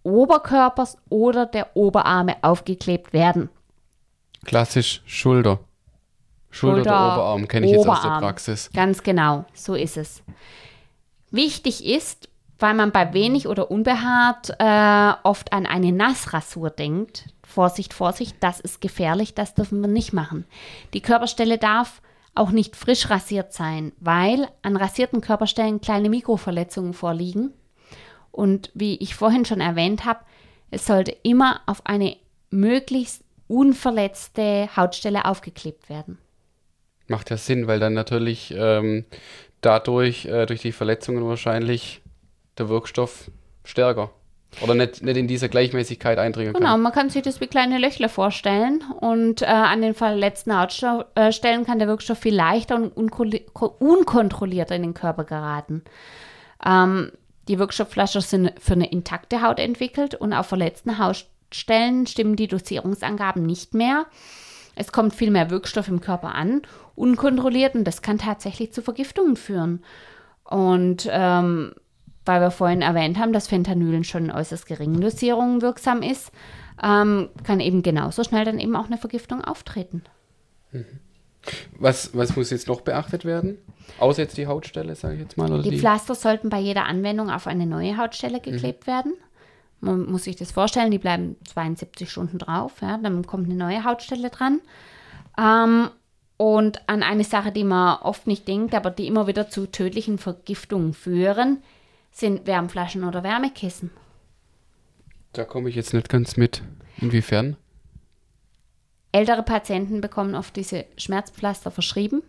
Oberkörpers 0.06 0.96
oder 1.08 1.46
der 1.46 1.76
Oberarme 1.76 2.36
aufgeklebt 2.42 3.12
werden. 3.12 3.48
Klassisch 4.44 5.02
Schulter. 5.04 5.58
Schulter 6.50 6.80
oder, 6.80 6.90
oder 6.90 7.14
Oberarm 7.14 7.48
kenne 7.48 7.66
ich 7.66 7.76
Oberarm. 7.76 7.96
jetzt 7.96 8.04
aus 8.04 8.12
der 8.12 8.20
Praxis. 8.20 8.70
Ganz 8.72 9.02
genau, 9.02 9.44
so 9.52 9.74
ist 9.74 9.96
es. 9.96 10.22
Wichtig 11.30 11.84
ist, 11.84 12.28
weil 12.58 12.74
man 12.74 12.92
bei 12.92 13.12
wenig 13.12 13.48
oder 13.48 13.70
unbehaart 13.70 14.54
äh, 14.58 15.12
oft 15.24 15.52
an 15.52 15.66
eine 15.66 15.92
Nassrasur 15.92 16.70
denkt. 16.70 17.26
Vorsicht, 17.42 17.92
Vorsicht, 17.92 18.36
das 18.40 18.60
ist 18.60 18.80
gefährlich, 18.80 19.34
das 19.34 19.54
dürfen 19.54 19.80
wir 19.80 19.88
nicht 19.88 20.12
machen. 20.12 20.46
Die 20.94 21.02
Körperstelle 21.02 21.58
darf 21.58 22.00
auch 22.34 22.50
nicht 22.50 22.76
frisch 22.76 23.10
rasiert 23.10 23.52
sein, 23.52 23.92
weil 23.98 24.46
an 24.62 24.76
rasierten 24.76 25.20
Körperstellen 25.20 25.80
kleine 25.80 26.08
Mikroverletzungen 26.08 26.92
vorliegen 26.92 27.52
und 28.36 28.70
wie 28.74 28.96
ich 28.96 29.14
vorhin 29.14 29.44
schon 29.44 29.60
erwähnt 29.60 30.04
habe, 30.04 30.20
es 30.70 30.86
sollte 30.86 31.16
immer 31.22 31.60
auf 31.66 31.84
eine 31.84 32.16
möglichst 32.50 33.22
unverletzte 33.48 34.68
Hautstelle 34.76 35.24
aufgeklebt 35.24 35.88
werden. 35.88 36.18
Macht 37.08 37.30
ja 37.30 37.36
Sinn, 37.36 37.66
weil 37.66 37.78
dann 37.78 37.94
natürlich 37.94 38.52
ähm, 38.56 39.04
dadurch, 39.60 40.26
äh, 40.26 40.46
durch 40.46 40.60
die 40.60 40.72
Verletzungen 40.72 41.26
wahrscheinlich 41.26 42.02
der 42.58 42.68
Wirkstoff 42.68 43.30
stärker 43.64 44.10
oder 44.62 44.74
nicht, 44.74 45.02
nicht 45.02 45.16
in 45.16 45.28
dieser 45.28 45.48
Gleichmäßigkeit 45.48 46.18
eindringen 46.18 46.52
kann. 46.52 46.62
Genau, 46.62 46.76
man 46.78 46.92
kann 46.92 47.10
sich 47.10 47.22
das 47.22 47.40
wie 47.40 47.46
kleine 47.46 47.78
Löchler 47.78 48.08
vorstellen 48.08 48.82
und 49.00 49.42
äh, 49.42 49.46
an 49.46 49.82
den 49.82 49.94
verletzten 49.94 50.58
Hautstellen 50.58 51.64
kann 51.64 51.78
der 51.78 51.88
Wirkstoff 51.88 52.18
viel 52.18 52.34
leichter 52.34 52.76
und 52.76 52.92
unkontrolliert 52.96 54.70
in 54.70 54.82
den 54.82 54.94
Körper 54.94 55.24
geraten. 55.24 55.82
Ähm, 56.64 57.12
die 57.48 57.58
Wirkstoffflasche 57.58 58.20
sind 58.20 58.52
für 58.58 58.74
eine 58.74 58.90
intakte 58.90 59.42
Haut 59.42 59.58
entwickelt 59.58 60.14
und 60.14 60.32
auf 60.32 60.46
verletzten 60.46 60.98
Hautstellen 60.98 62.06
stimmen 62.06 62.36
die 62.36 62.48
Dosierungsangaben 62.48 63.44
nicht 63.44 63.74
mehr. 63.74 64.06
Es 64.74 64.92
kommt 64.92 65.14
viel 65.14 65.30
mehr 65.30 65.50
Wirkstoff 65.50 65.88
im 65.88 66.00
Körper 66.00 66.34
an, 66.34 66.62
unkontrolliert, 66.94 67.74
und 67.74 67.84
das 67.84 68.02
kann 68.02 68.18
tatsächlich 68.18 68.72
zu 68.72 68.82
Vergiftungen 68.82 69.36
führen. 69.36 69.82
Und 70.44 71.08
ähm, 71.10 71.72
weil 72.26 72.40
wir 72.40 72.50
vorhin 72.50 72.82
erwähnt 72.82 73.18
haben, 73.18 73.32
dass 73.32 73.46
Fentanyl 73.46 74.04
schon 74.04 74.26
in 74.26 74.30
äußerst 74.32 74.66
geringen 74.66 75.00
Dosierungen 75.00 75.62
wirksam 75.62 76.02
ist, 76.02 76.30
ähm, 76.82 77.30
kann 77.44 77.60
eben 77.60 77.82
genauso 77.82 78.24
schnell 78.24 78.44
dann 78.44 78.58
eben 78.58 78.76
auch 78.76 78.86
eine 78.86 78.98
Vergiftung 78.98 79.42
auftreten. 79.42 80.02
Mhm. 80.72 80.84
Was, 81.78 82.14
was 82.14 82.36
muss 82.36 82.50
jetzt 82.50 82.68
noch 82.68 82.80
beachtet 82.80 83.24
werden? 83.24 83.58
Außer 83.98 84.22
jetzt 84.22 84.36
die 84.36 84.46
Hautstelle, 84.46 84.94
sage 84.94 85.14
ich 85.14 85.20
jetzt 85.20 85.36
mal. 85.36 85.52
Oder 85.52 85.62
die, 85.62 85.70
die, 85.70 85.78
Pflaster 85.78 86.14
sollten 86.14 86.48
bei 86.48 86.58
jeder 86.58 86.84
Anwendung 86.86 87.30
auf 87.30 87.46
eine 87.46 87.66
neue 87.66 87.96
Hautstelle 87.96 88.40
geklebt 88.40 88.86
mhm. 88.86 88.90
werden. 88.90 89.12
Man 89.80 90.06
muss 90.06 90.24
sich 90.24 90.36
das 90.36 90.52
vorstellen, 90.52 90.90
die 90.90 90.98
bleiben 90.98 91.36
72 91.52 92.10
Stunden 92.10 92.38
drauf. 92.38 92.72
Ja, 92.80 92.98
dann 92.98 93.26
kommt 93.26 93.46
eine 93.46 93.54
neue 93.54 93.84
Hautstelle 93.84 94.30
dran. 94.30 94.60
Ähm, 95.38 95.90
und 96.38 96.88
an 96.88 97.02
eine 97.02 97.24
Sache, 97.24 97.52
die 97.52 97.64
man 97.64 97.98
oft 97.98 98.26
nicht 98.26 98.46
denkt, 98.48 98.74
aber 98.74 98.90
die 98.90 99.06
immer 99.06 99.26
wieder 99.26 99.48
zu 99.48 99.66
tödlichen 99.66 100.18
Vergiftungen 100.18 100.92
führen, 100.92 101.62
sind 102.10 102.46
Wärmflaschen 102.46 103.04
oder 103.04 103.22
Wärmekissen. 103.22 103.90
Da 105.32 105.44
komme 105.44 105.68
ich 105.68 105.74
jetzt 105.74 105.94
nicht 105.94 106.08
ganz 106.08 106.36
mit. 106.36 106.62
Inwiefern? 106.98 107.56
Ältere 109.16 109.42
Patienten 109.42 110.02
bekommen 110.02 110.34
oft 110.34 110.54
diese 110.56 110.84
Schmerzpflaster 110.98 111.70
verschrieben, 111.70 112.22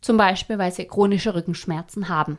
zum 0.00 0.16
Beispiel 0.16 0.58
weil 0.58 0.70
sie 0.70 0.84
chronische 0.84 1.34
Rückenschmerzen 1.34 2.08
haben. 2.08 2.38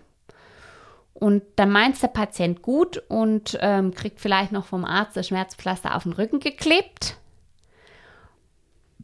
Und 1.13 1.43
dann 1.57 1.71
meint 1.71 2.01
der 2.01 2.07
Patient 2.07 2.61
gut 2.61 3.03
und 3.09 3.57
ähm, 3.59 3.93
kriegt 3.93 4.21
vielleicht 4.21 4.53
noch 4.53 4.65
vom 4.65 4.85
Arzt 4.85 5.17
das 5.17 5.27
Schmerzpflaster 5.27 5.93
auf 5.93 6.03
den 6.03 6.13
Rücken 6.13 6.39
geklebt. 6.39 7.17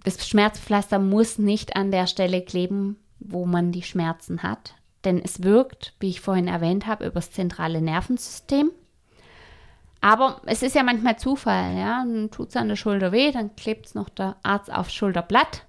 Das 0.06 0.26
Schmerzpflaster 0.26 1.00
muss 1.00 1.38
nicht 1.38 1.76
an 1.76 1.92
der 1.92 2.08
Stelle 2.08 2.42
kleben, 2.42 2.96
wo 3.20 3.46
man 3.46 3.74
die 3.74 3.84
Schmerzen 3.84 4.42
hat, 4.42 4.74
denn 5.04 5.22
es 5.22 5.44
wirkt, 5.44 5.96
wie 6.00 6.08
ich 6.08 6.22
vorhin 6.22 6.48
erwähnt 6.48 6.88
habe, 6.88 7.04
über 7.04 7.16
das 7.16 7.32
zentrale 7.32 7.82
Nervensystem. 7.82 8.72
Aber 10.08 10.40
es 10.46 10.64
ist 10.64 10.74
ja 10.74 10.84
manchmal 10.84 11.20
Zufall, 11.20 11.76
ja. 11.76 11.98
Dann 12.06 12.32
tut 12.32 12.48
es 12.48 12.56
an 12.56 12.70
der 12.70 12.78
Schulter 12.78 13.12
weh, 13.12 13.34
dann 13.34 13.58
klebt 13.58 13.88
es 13.88 13.94
noch 13.94 14.08
der 14.08 14.38
Arzt 14.42 14.72
aufs 14.72 14.94
Schulterblatt. 14.94 15.66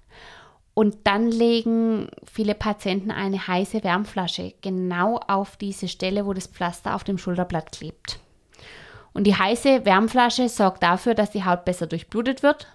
Und 0.73 0.95
dann 1.03 1.29
legen 1.29 2.07
viele 2.23 2.55
Patienten 2.55 3.11
eine 3.11 3.47
heiße 3.47 3.83
Wärmflasche 3.83 4.53
genau 4.61 5.19
auf 5.27 5.57
diese 5.57 5.89
Stelle, 5.89 6.25
wo 6.25 6.31
das 6.31 6.47
Pflaster 6.47 6.95
auf 6.95 7.03
dem 7.03 7.17
Schulterblatt 7.17 7.73
klebt. 7.73 8.19
Und 9.11 9.27
die 9.27 9.35
heiße 9.35 9.83
Wärmflasche 9.83 10.47
sorgt 10.47 10.83
dafür, 10.83 11.15
dass 11.15 11.31
die 11.31 11.43
Haut 11.43 11.65
besser 11.65 11.87
durchblutet 11.87 12.41
wird. 12.41 12.67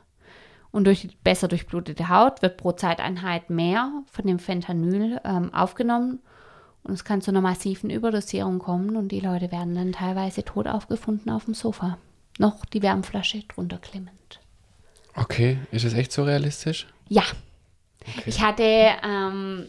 Und 0.70 0.84
durch 0.84 1.00
die 1.00 1.16
besser 1.24 1.48
durchblutete 1.48 2.10
Haut 2.10 2.42
wird 2.42 2.58
pro 2.58 2.72
Zeiteinheit 2.72 3.48
mehr 3.48 3.90
von 4.12 4.26
dem 4.26 4.38
Fentanyl 4.38 5.18
ähm, 5.24 5.54
aufgenommen 5.54 6.20
und 6.84 6.92
es 6.92 7.04
kann 7.04 7.22
zu 7.22 7.30
einer 7.30 7.40
massiven 7.40 7.90
Überdosierung 7.90 8.58
kommen 8.58 8.96
und 8.96 9.08
die 9.08 9.20
Leute 9.20 9.50
werden 9.50 9.74
dann 9.74 9.92
teilweise 9.92 10.44
tot 10.44 10.66
aufgefunden 10.66 11.30
auf 11.32 11.46
dem 11.46 11.54
Sofa. 11.54 11.98
Noch 12.38 12.64
die 12.66 12.82
Wärmflasche 12.82 13.42
drunter 13.48 13.78
klemmend. 13.78 14.40
Okay, 15.16 15.58
ist 15.70 15.84
das 15.84 15.94
echt 15.94 16.12
so 16.12 16.24
realistisch? 16.24 16.86
Ja. 17.08 17.22
Okay. 18.02 18.22
Ich 18.26 18.42
hatte, 18.42 18.90
ähm, 19.02 19.66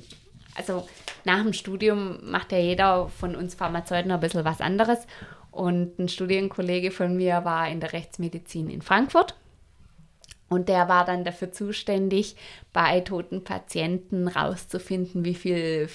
also 0.56 0.88
nach 1.24 1.42
dem 1.42 1.54
Studium 1.54 2.20
macht 2.30 2.52
ja 2.52 2.58
jeder 2.58 3.08
von 3.08 3.36
uns 3.36 3.56
Pharmazeuten 3.56 4.12
ein 4.12 4.20
bisschen 4.20 4.44
was 4.44 4.60
anderes. 4.60 5.00
Und 5.52 5.98
ein 6.00 6.10
Studienkollege 6.10 6.92
von 6.92 7.16
mir 7.16 7.46
war 7.46 7.70
in 7.70 7.80
der 7.80 7.94
Rechtsmedizin 7.94 8.70
in 8.70 8.82
Frankfurt. 8.82 9.36
Und 10.50 10.68
der 10.68 10.90
war 10.90 11.06
dann 11.06 11.24
dafür 11.24 11.52
zuständig, 11.52 12.36
bei 12.74 13.00
toten 13.00 13.44
Patienten 13.44 14.28
rauszufinden, 14.28 15.24
wie 15.24 15.34
viel 15.34 15.90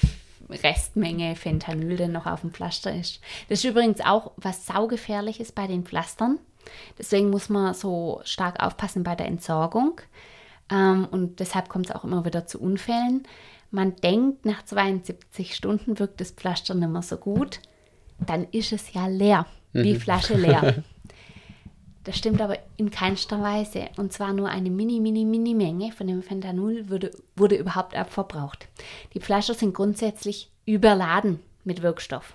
Restmenge 0.52 1.36
Fentanyl 1.36 1.96
denn 1.96 2.12
noch 2.12 2.26
auf 2.26 2.40
dem 2.42 2.52
Pflaster 2.52 2.94
ist. 2.94 3.20
Das 3.48 3.60
ist 3.60 3.70
übrigens 3.70 4.00
auch 4.00 4.32
was 4.36 4.66
saugefährliches 4.66 5.52
bei 5.52 5.66
den 5.66 5.84
Pflastern. 5.84 6.38
Deswegen 6.98 7.30
muss 7.30 7.48
man 7.48 7.74
so 7.74 8.20
stark 8.24 8.62
aufpassen 8.62 9.02
bei 9.02 9.14
der 9.14 9.26
Entsorgung. 9.26 10.00
Ähm, 10.70 11.06
und 11.10 11.40
deshalb 11.40 11.68
kommt 11.68 11.86
es 11.86 11.94
auch 11.94 12.04
immer 12.04 12.24
wieder 12.24 12.46
zu 12.46 12.60
Unfällen. 12.60 13.24
Man 13.70 13.96
denkt, 13.96 14.44
nach 14.44 14.64
72 14.64 15.54
Stunden 15.54 15.98
wirkt 15.98 16.20
das 16.20 16.32
Pflaster 16.32 16.74
nicht 16.74 16.88
mehr 16.90 17.02
so 17.02 17.16
gut. 17.16 17.60
Dann 18.18 18.46
ist 18.50 18.72
es 18.72 18.92
ja 18.92 19.06
leer, 19.06 19.46
wie 19.72 19.94
Mhm. 19.94 20.00
Flasche 20.00 20.34
leer. 20.34 20.82
Das 22.04 22.16
stimmt 22.16 22.40
aber 22.40 22.58
in 22.76 22.90
keinster 22.90 23.42
Weise. 23.42 23.88
Und 23.96 24.12
zwar 24.12 24.32
nur 24.32 24.48
eine 24.48 24.70
mini, 24.70 25.00
mini, 25.00 25.24
mini 25.24 25.54
Menge 25.54 25.92
von 25.92 26.06
dem 26.06 26.22
Fentanyl 26.22 26.88
wurde, 26.88 27.10
wurde 27.36 27.56
überhaupt 27.56 27.94
verbraucht. 28.08 28.68
Die 29.12 29.20
Pflaster 29.20 29.54
sind 29.54 29.74
grundsätzlich 29.74 30.50
überladen 30.64 31.40
mit 31.64 31.82
Wirkstoff. 31.82 32.34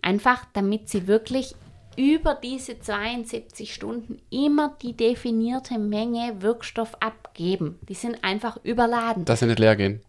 Einfach 0.00 0.46
damit 0.54 0.88
sie 0.88 1.06
wirklich 1.06 1.54
über 1.96 2.34
diese 2.34 2.78
72 2.78 3.74
Stunden 3.74 4.22
immer 4.30 4.76
die 4.80 4.96
definierte 4.96 5.78
Menge 5.78 6.40
Wirkstoff 6.40 6.94
abgeben. 7.02 7.78
Die 7.88 7.94
sind 7.94 8.22
einfach 8.22 8.58
überladen. 8.62 9.24
Dass 9.24 9.40
sie 9.40 9.46
nicht 9.46 9.58
leer 9.58 9.74
gehen. 9.74 10.00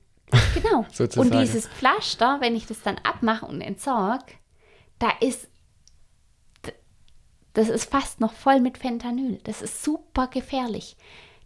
Genau. 0.54 0.86
Und 1.20 1.34
dieses 1.34 1.68
Pflaster, 1.68 2.38
wenn 2.42 2.56
ich 2.56 2.68
das 2.68 2.84
dann 2.84 3.00
abmache 3.00 3.48
und 3.48 3.62
entsorge, 3.62 4.26
da 5.00 5.10
ist 5.20 5.48
das 7.60 7.70
ist 7.70 7.92
fast 7.92 8.22
noch 8.22 8.34
voll 8.34 8.62
mit 8.62 8.78
Fentanyl. 8.78 9.40
Das 9.44 9.62
ist 9.62 9.84
super 9.84 10.28
gefährlich. 10.28 10.96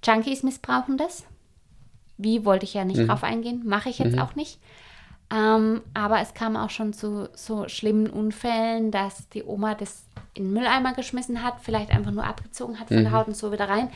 Junkies 0.03 0.43
missbrauchen 0.43 0.98
das. 0.98 1.25
Wie 2.17 2.46
wollte 2.46 2.65
ich 2.65 2.75
ja 2.75 2.86
nicht 2.86 3.08
drauf 3.08 3.24
eingehen, 3.24 3.63
mache 3.65 3.89
ich 3.89 3.98
jetzt 3.98 4.20
auch 4.20 4.36
nicht. 4.36 4.60
Ähm, 5.34 5.82
aber 5.96 6.20
es 6.22 6.36
kam 6.36 6.55
auch 6.55 6.70
schon 6.70 6.93
zu 6.93 7.29
so 7.34 7.67
schlimmen 7.67 8.08
Unfällen, 8.08 8.91
dass 8.91 9.27
die 9.29 9.43
Oma 9.43 9.74
das 9.74 10.05
in 10.36 10.43
den 10.43 10.53
Mülleimer 10.53 10.93
geschmissen 10.93 11.41
hat, 11.41 11.55
vielleicht 11.62 11.89
einfach 11.89 12.12
nur 12.12 12.24
abgezogen 12.24 12.79
hat 12.79 12.89
von 12.89 12.98
der 13.03 13.12
Haut 13.12 13.27
und 13.27 13.36
so 13.36 13.51
wieder 13.51 13.67
rein. 13.67 13.89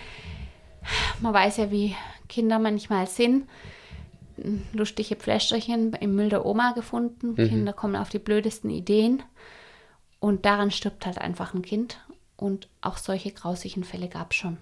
Man 1.21 1.33
weiß 1.33 1.57
ja, 1.57 1.69
wie 1.69 1.95
Kinder 2.27 2.57
manchmal 2.57 3.05
sind. 3.05 3.47
Lustige 4.73 5.15
Pflästerchen 5.15 5.93
im 5.93 6.15
Müll 6.15 6.29
der 6.29 6.45
Oma 6.45 6.71
gefunden. 6.71 7.35
Kinder 7.35 7.73
kommen 7.73 7.95
auf 7.95 8.09
die 8.09 8.19
blödesten 8.19 8.71
Ideen. 8.71 9.21
Und 10.27 10.45
daran 10.45 10.71
stirbt 10.71 11.05
halt 11.05 11.19
einfach 11.19 11.53
ein 11.53 11.61
Kind. 11.61 12.01
Und 12.35 12.67
auch 12.81 12.97
solche 12.97 13.31
grausigen 13.31 13.85
Fälle 13.85 14.09
gab 14.09 14.31
es 14.31 14.35
schon. 14.35 14.57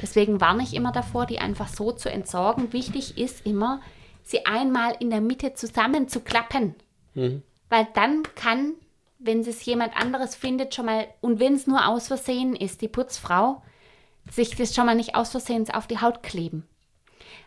Deswegen 0.00 0.40
warne 0.40 0.62
ich 0.62 0.72
immer 0.72 0.90
davor, 0.90 1.26
die 1.26 1.38
einfach 1.38 1.68
so 1.68 1.92
zu 1.92 2.10
entsorgen. 2.10 2.72
Wichtig 2.72 3.18
ist 3.18 3.44
immer, 3.44 3.82
sie 4.22 4.46
einmal 4.46 4.96
in 4.98 5.10
der 5.10 5.20
Mitte 5.20 5.52
zusammenzuklappen. 5.52 6.76
Weil 7.68 7.86
dann 7.92 8.22
kann, 8.36 8.72
wenn 9.18 9.40
es 9.40 9.62
jemand 9.66 9.94
anderes 9.94 10.34
findet, 10.34 10.74
schon 10.74 10.86
mal, 10.86 11.06
und 11.20 11.40
wenn 11.40 11.52
es 11.52 11.66
nur 11.66 11.86
aus 11.86 12.06
Versehen 12.06 12.56
ist, 12.56 12.80
die 12.80 12.88
Putzfrau, 12.88 13.62
sich 14.30 14.56
das 14.56 14.74
schon 14.74 14.86
mal 14.86 14.94
nicht 14.94 15.14
aus 15.14 15.30
Versehen 15.30 15.68
auf 15.74 15.86
die 15.86 16.00
Haut 16.00 16.22
kleben. 16.22 16.66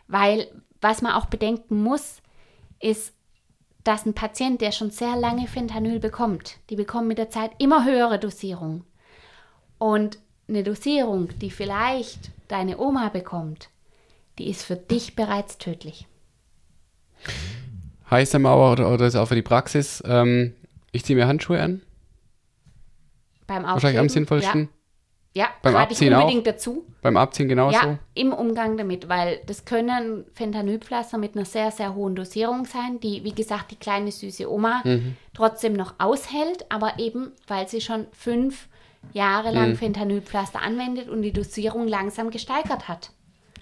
Weil 0.06 0.46
was 0.80 1.02
man 1.02 1.14
auch 1.14 1.26
bedenken 1.26 1.82
muss, 1.82 2.22
ist, 2.78 3.12
dass 3.84 4.06
ein 4.06 4.14
Patient, 4.14 4.60
der 4.60 4.72
schon 4.72 4.90
sehr 4.90 5.16
lange 5.16 5.46
Fentanyl 5.46 6.00
bekommt, 6.00 6.58
die 6.68 6.76
bekommen 6.76 7.08
mit 7.08 7.18
der 7.18 7.30
Zeit 7.30 7.52
immer 7.58 7.84
höhere 7.84 8.18
Dosierungen. 8.18 8.84
Und 9.78 10.18
eine 10.48 10.62
Dosierung, 10.62 11.28
die 11.38 11.50
vielleicht 11.50 12.30
deine 12.48 12.78
Oma 12.78 13.08
bekommt, 13.08 13.70
die 14.38 14.50
ist 14.50 14.64
für 14.64 14.76
dich 14.76 15.16
bereits 15.16 15.58
tödlich. 15.58 16.06
Heißt 18.10 18.34
dann 18.34 18.46
aber, 18.46 18.72
oder, 18.72 18.92
oder 18.92 19.06
ist 19.06 19.16
auch 19.16 19.26
für 19.26 19.34
die 19.34 19.42
Praxis, 19.42 20.02
ähm, 20.06 20.54
ich 20.92 21.04
ziehe 21.04 21.16
mir 21.16 21.26
Handschuhe 21.26 21.60
an, 21.60 21.82
Beim 23.46 23.62
wahrscheinlich 23.62 23.98
am 23.98 24.06
Aufkleben, 24.06 24.08
sinnvollsten. 24.08 24.62
Ja, 24.62 24.68
ja 25.34 25.48
Beim 25.62 25.76
Abziehen 25.76 26.14
auch? 26.14 26.22
unbedingt 26.22 26.46
dazu. 26.46 26.84
Beim 27.02 27.16
Abziehen 27.16 27.48
genauso. 27.48 27.76
Ja, 27.78 27.98
im 28.14 28.32
Umgang 28.32 28.76
damit, 28.76 29.08
weil 29.08 29.40
das 29.46 29.64
können 29.64 30.24
Fentanylpflaster 30.34 31.18
mit 31.18 31.36
einer 31.36 31.44
sehr, 31.44 31.70
sehr 31.70 31.94
hohen 31.94 32.14
Dosierung 32.16 32.64
sein, 32.64 33.00
die, 33.00 33.24
wie 33.24 33.32
gesagt, 33.34 33.70
die 33.70 33.76
kleine 33.76 34.10
süße 34.12 34.50
Oma 34.50 34.82
Mhm. 34.84 35.16
trotzdem 35.34 35.72
noch 35.74 35.94
aushält, 35.98 36.66
aber 36.68 36.98
eben, 36.98 37.32
weil 37.46 37.68
sie 37.68 37.80
schon 37.80 38.06
fünf 38.12 38.68
Jahre 39.12 39.48
Mhm. 39.50 39.54
lang 39.54 39.74
Fentanylpflaster 39.76 40.60
anwendet 40.60 41.08
und 41.08 41.22
die 41.22 41.32
Dosierung 41.32 41.88
langsam 41.88 42.30
gesteigert 42.30 42.86
hat. 42.88 43.10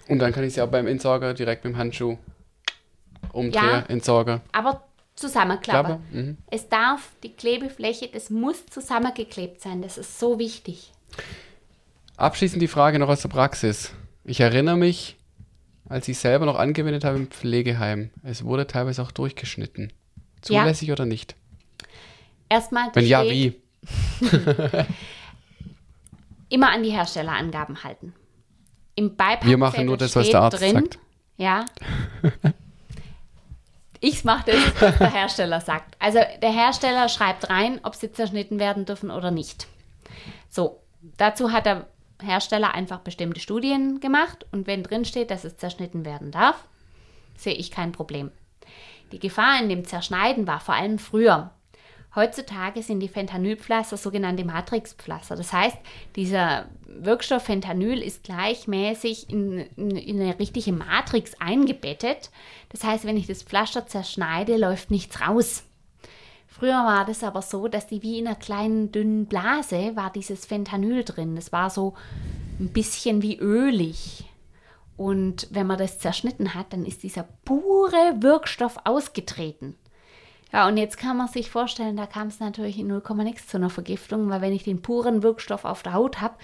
Und 0.07 0.19
dann 0.19 0.33
kann 0.33 0.43
ich 0.43 0.53
sie 0.55 0.61
auch 0.61 0.67
beim 0.69 0.87
Entsorger 0.87 1.33
direkt 1.33 1.63
mit 1.63 1.73
dem 1.75 1.77
Handschuh 1.77 2.17
umdrehen, 3.31 3.63
Ja. 3.63 3.79
Entsorger. 3.87 4.41
Aber 4.51 4.83
zusammenklappen. 5.15 5.97
Klappe. 6.11 6.17
Mhm. 6.17 6.37
Es 6.49 6.67
darf 6.69 7.11
die 7.23 7.31
Klebefläche, 7.33 8.07
das 8.11 8.29
muss 8.29 8.65
zusammengeklebt 8.67 9.61
sein. 9.61 9.81
Das 9.81 9.97
ist 9.97 10.19
so 10.19 10.39
wichtig. 10.39 10.91
Abschließend 12.19 12.61
die 12.61 12.67
Frage 12.67 12.99
noch 12.99 13.07
aus 13.07 13.21
der 13.21 13.29
Praxis. 13.29 13.93
Ich 14.25 14.41
erinnere 14.41 14.75
mich, 14.75 15.15
als 15.87 16.05
ich 16.09 16.17
selber 16.17 16.45
noch 16.45 16.59
angewendet 16.59 17.05
habe 17.05 17.15
im 17.15 17.27
Pflegeheim, 17.27 18.09
es 18.23 18.43
wurde 18.43 18.67
teilweise 18.67 19.01
auch 19.01 19.13
durchgeschnitten. 19.13 19.93
Ja. 20.49 20.63
Zulässig 20.63 20.91
oder 20.91 21.05
nicht? 21.05 21.37
Erstmal 22.49 22.89
Wenn 22.93 23.05
ja, 23.05 23.23
wie? 23.23 23.55
immer 26.49 26.71
an 26.71 26.83
die 26.83 26.89
Herstellerangaben 26.89 27.85
halten. 27.85 28.13
Im 28.95 29.15
Beipackzettel 29.15 29.49
Wir 29.51 29.57
machen 29.57 29.85
nur 29.85 29.95
das, 29.95 30.13
was 30.17 30.29
der 30.29 30.41
Arzt 30.41 30.59
drin, 30.59 30.73
sagt. 30.73 30.99
Ja. 31.37 31.65
Ich 34.01 34.23
mache 34.23 34.49
das, 34.49 34.81
was 34.81 34.97
der 34.97 35.11
Hersteller 35.11 35.59
sagt. 35.59 35.97
Also 35.99 36.19
der 36.41 36.53
Hersteller 36.53 37.09
schreibt 37.09 37.49
rein, 37.49 37.81
ob 37.83 37.95
sie 37.95 38.09
zerschnitten 38.09 38.57
werden 38.57 38.85
dürfen 38.85 39.11
oder 39.11 39.29
nicht. 39.29 39.67
So, 40.49 40.81
dazu 41.17 41.51
hat 41.51 41.65
der 41.65 41.85
Hersteller 42.21 42.73
einfach 42.73 42.99
bestimmte 42.99 43.39
Studien 43.39 43.99
gemacht 43.99 44.45
und 44.51 44.67
wenn 44.67 44.83
drin 44.83 45.05
steht, 45.05 45.31
dass 45.31 45.43
es 45.43 45.57
zerschnitten 45.57 46.05
werden 46.05 46.31
darf, 46.31 46.65
sehe 47.35 47.53
ich 47.53 47.71
kein 47.71 47.91
Problem. 47.91 48.31
Die 49.11 49.19
Gefahr 49.19 49.59
in 49.61 49.69
dem 49.69 49.85
Zerschneiden 49.85 50.45
war 50.45 50.59
vor 50.59 50.75
allem 50.75 50.99
früher. 50.99 51.51
Heutzutage 52.15 52.81
sind 52.81 53.01
die 53.01 53.07
Fentanylpflaster 53.07 53.95
sogenannte 53.95 54.43
Matrixpflaster. 54.43 55.35
Das 55.35 55.53
heißt, 55.53 55.77
dieser 56.15 56.65
Wirkstoff 56.87 57.43
Fentanyl 57.43 58.01
ist 58.01 58.23
gleichmäßig 58.23 59.29
in, 59.29 59.59
in, 59.77 59.91
in 59.91 60.19
eine 60.19 60.39
richtige 60.39 60.73
Matrix 60.73 61.39
eingebettet. 61.39 62.31
Das 62.69 62.83
heißt, 62.83 63.05
wenn 63.05 63.17
ich 63.17 63.27
das 63.27 63.43
Pflaster 63.43 63.85
zerschneide, 63.85 64.57
läuft 64.57 64.89
nichts 64.89 65.21
raus. 65.21 65.63
Früher 66.59 66.83
war 66.83 67.05
das 67.05 67.23
aber 67.23 67.41
so, 67.41 67.69
dass 67.69 67.87
die 67.87 68.03
wie 68.03 68.19
in 68.19 68.27
einer 68.27 68.35
kleinen 68.35 68.91
dünnen 68.91 69.27
Blase 69.27 69.95
war 69.95 70.11
dieses 70.11 70.45
Fentanyl 70.45 71.05
drin. 71.05 71.37
Das 71.37 71.53
war 71.53 71.69
so 71.69 71.93
ein 72.59 72.73
bisschen 72.73 73.21
wie 73.21 73.39
ölig. 73.39 74.25
Und 74.97 75.47
wenn 75.51 75.67
man 75.67 75.77
das 75.77 75.99
zerschnitten 75.99 76.55
hat, 76.55 76.73
dann 76.73 76.85
ist 76.85 77.03
dieser 77.03 77.23
pure 77.45 78.17
Wirkstoff 78.19 78.75
ausgetreten. 78.83 79.77
Ja, 80.51 80.67
und 80.67 80.75
jetzt 80.75 80.97
kann 80.97 81.15
man 81.15 81.29
sich 81.29 81.49
vorstellen, 81.49 81.95
da 81.95 82.05
kam 82.05 82.27
es 82.27 82.41
natürlich 82.41 82.77
in 82.77 82.87
0, 82.87 83.03
nix 83.23 83.47
zu 83.47 83.55
einer 83.55 83.69
Vergiftung, 83.69 84.29
weil 84.29 84.41
wenn 84.41 84.51
ich 84.51 84.63
den 84.63 84.81
puren 84.81 85.23
Wirkstoff 85.23 85.63
auf 85.63 85.83
der 85.83 85.93
Haut 85.93 86.19
habe, 86.19 86.35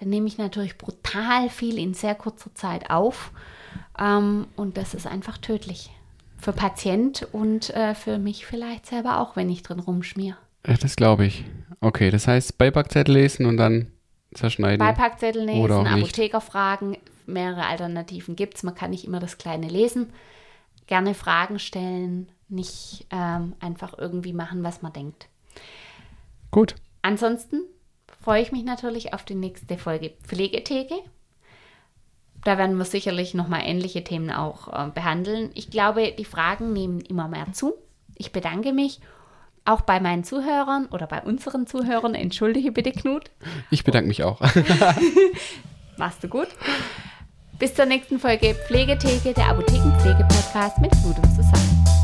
dann 0.00 0.10
nehme 0.10 0.26
ich 0.26 0.36
natürlich 0.36 0.76
brutal 0.76 1.48
viel 1.48 1.78
in 1.78 1.94
sehr 1.94 2.14
kurzer 2.14 2.54
Zeit 2.54 2.90
auf. 2.90 3.30
Ähm, 3.98 4.48
und 4.56 4.76
das 4.76 4.92
ist 4.92 5.06
einfach 5.06 5.38
tödlich. 5.38 5.90
Für 6.42 6.52
Patient 6.52 7.28
und 7.30 7.70
äh, 7.70 7.94
für 7.94 8.18
mich 8.18 8.46
vielleicht 8.46 8.86
selber 8.86 9.20
auch, 9.20 9.36
wenn 9.36 9.48
ich 9.48 9.62
drin 9.62 9.78
rumschmier. 9.78 10.36
Ja, 10.66 10.74
das 10.74 10.96
glaube 10.96 11.24
ich. 11.24 11.44
Okay, 11.80 12.10
das 12.10 12.26
heißt 12.26 12.58
Beipackzettel 12.58 13.14
lesen 13.14 13.46
und 13.46 13.58
dann 13.58 13.92
zerschneiden. 14.34 14.84
Beipackzettel 14.84 15.48
Oder 15.50 15.84
lesen, 15.84 15.94
nicht. 15.94 16.04
Apotheker 16.04 16.40
fragen, 16.40 16.98
mehrere 17.26 17.66
Alternativen 17.66 18.34
gibt 18.34 18.56
es. 18.56 18.64
Man 18.64 18.74
kann 18.74 18.90
nicht 18.90 19.04
immer 19.04 19.20
das 19.20 19.38
Kleine 19.38 19.68
lesen. 19.68 20.12
Gerne 20.88 21.14
Fragen 21.14 21.60
stellen, 21.60 22.28
nicht 22.48 23.06
ähm, 23.12 23.54
einfach 23.60 23.96
irgendwie 23.96 24.32
machen, 24.32 24.64
was 24.64 24.82
man 24.82 24.92
denkt. 24.92 25.28
Gut. 26.50 26.74
Ansonsten 27.02 27.60
freue 28.20 28.42
ich 28.42 28.50
mich 28.50 28.64
natürlich 28.64 29.14
auf 29.14 29.24
die 29.24 29.36
nächste 29.36 29.78
Folge 29.78 30.10
Pflegetheke. 30.24 30.96
Da 32.44 32.58
werden 32.58 32.76
wir 32.76 32.84
sicherlich 32.84 33.34
nochmal 33.34 33.62
ähnliche 33.64 34.02
Themen 34.02 34.30
auch 34.30 34.68
äh, 34.68 34.90
behandeln. 34.90 35.50
Ich 35.54 35.70
glaube, 35.70 36.12
die 36.16 36.24
Fragen 36.24 36.72
nehmen 36.72 37.00
immer 37.00 37.28
mehr 37.28 37.52
zu. 37.52 37.74
Ich 38.16 38.32
bedanke 38.32 38.72
mich 38.72 39.00
auch 39.64 39.82
bei 39.82 40.00
meinen 40.00 40.24
Zuhörern 40.24 40.86
oder 40.86 41.06
bei 41.06 41.22
unseren 41.22 41.66
Zuhörern. 41.66 42.14
Entschuldige 42.14 42.72
bitte, 42.72 42.92
Knut. 42.92 43.30
Ich 43.70 43.84
bedanke 43.84 44.08
mich 44.08 44.24
auch. 44.24 44.40
Machst 45.96 46.24
du 46.24 46.28
gut. 46.28 46.48
Bis 47.58 47.74
zur 47.74 47.86
nächsten 47.86 48.18
Folge 48.18 48.56
Pflegetheke, 48.66 49.32
der 49.34 49.50
Apothekenpflege-Podcast 49.50 50.78
mit 50.78 50.90
Knut 50.90 51.16
und 51.18 51.30
Susanne. 51.36 52.01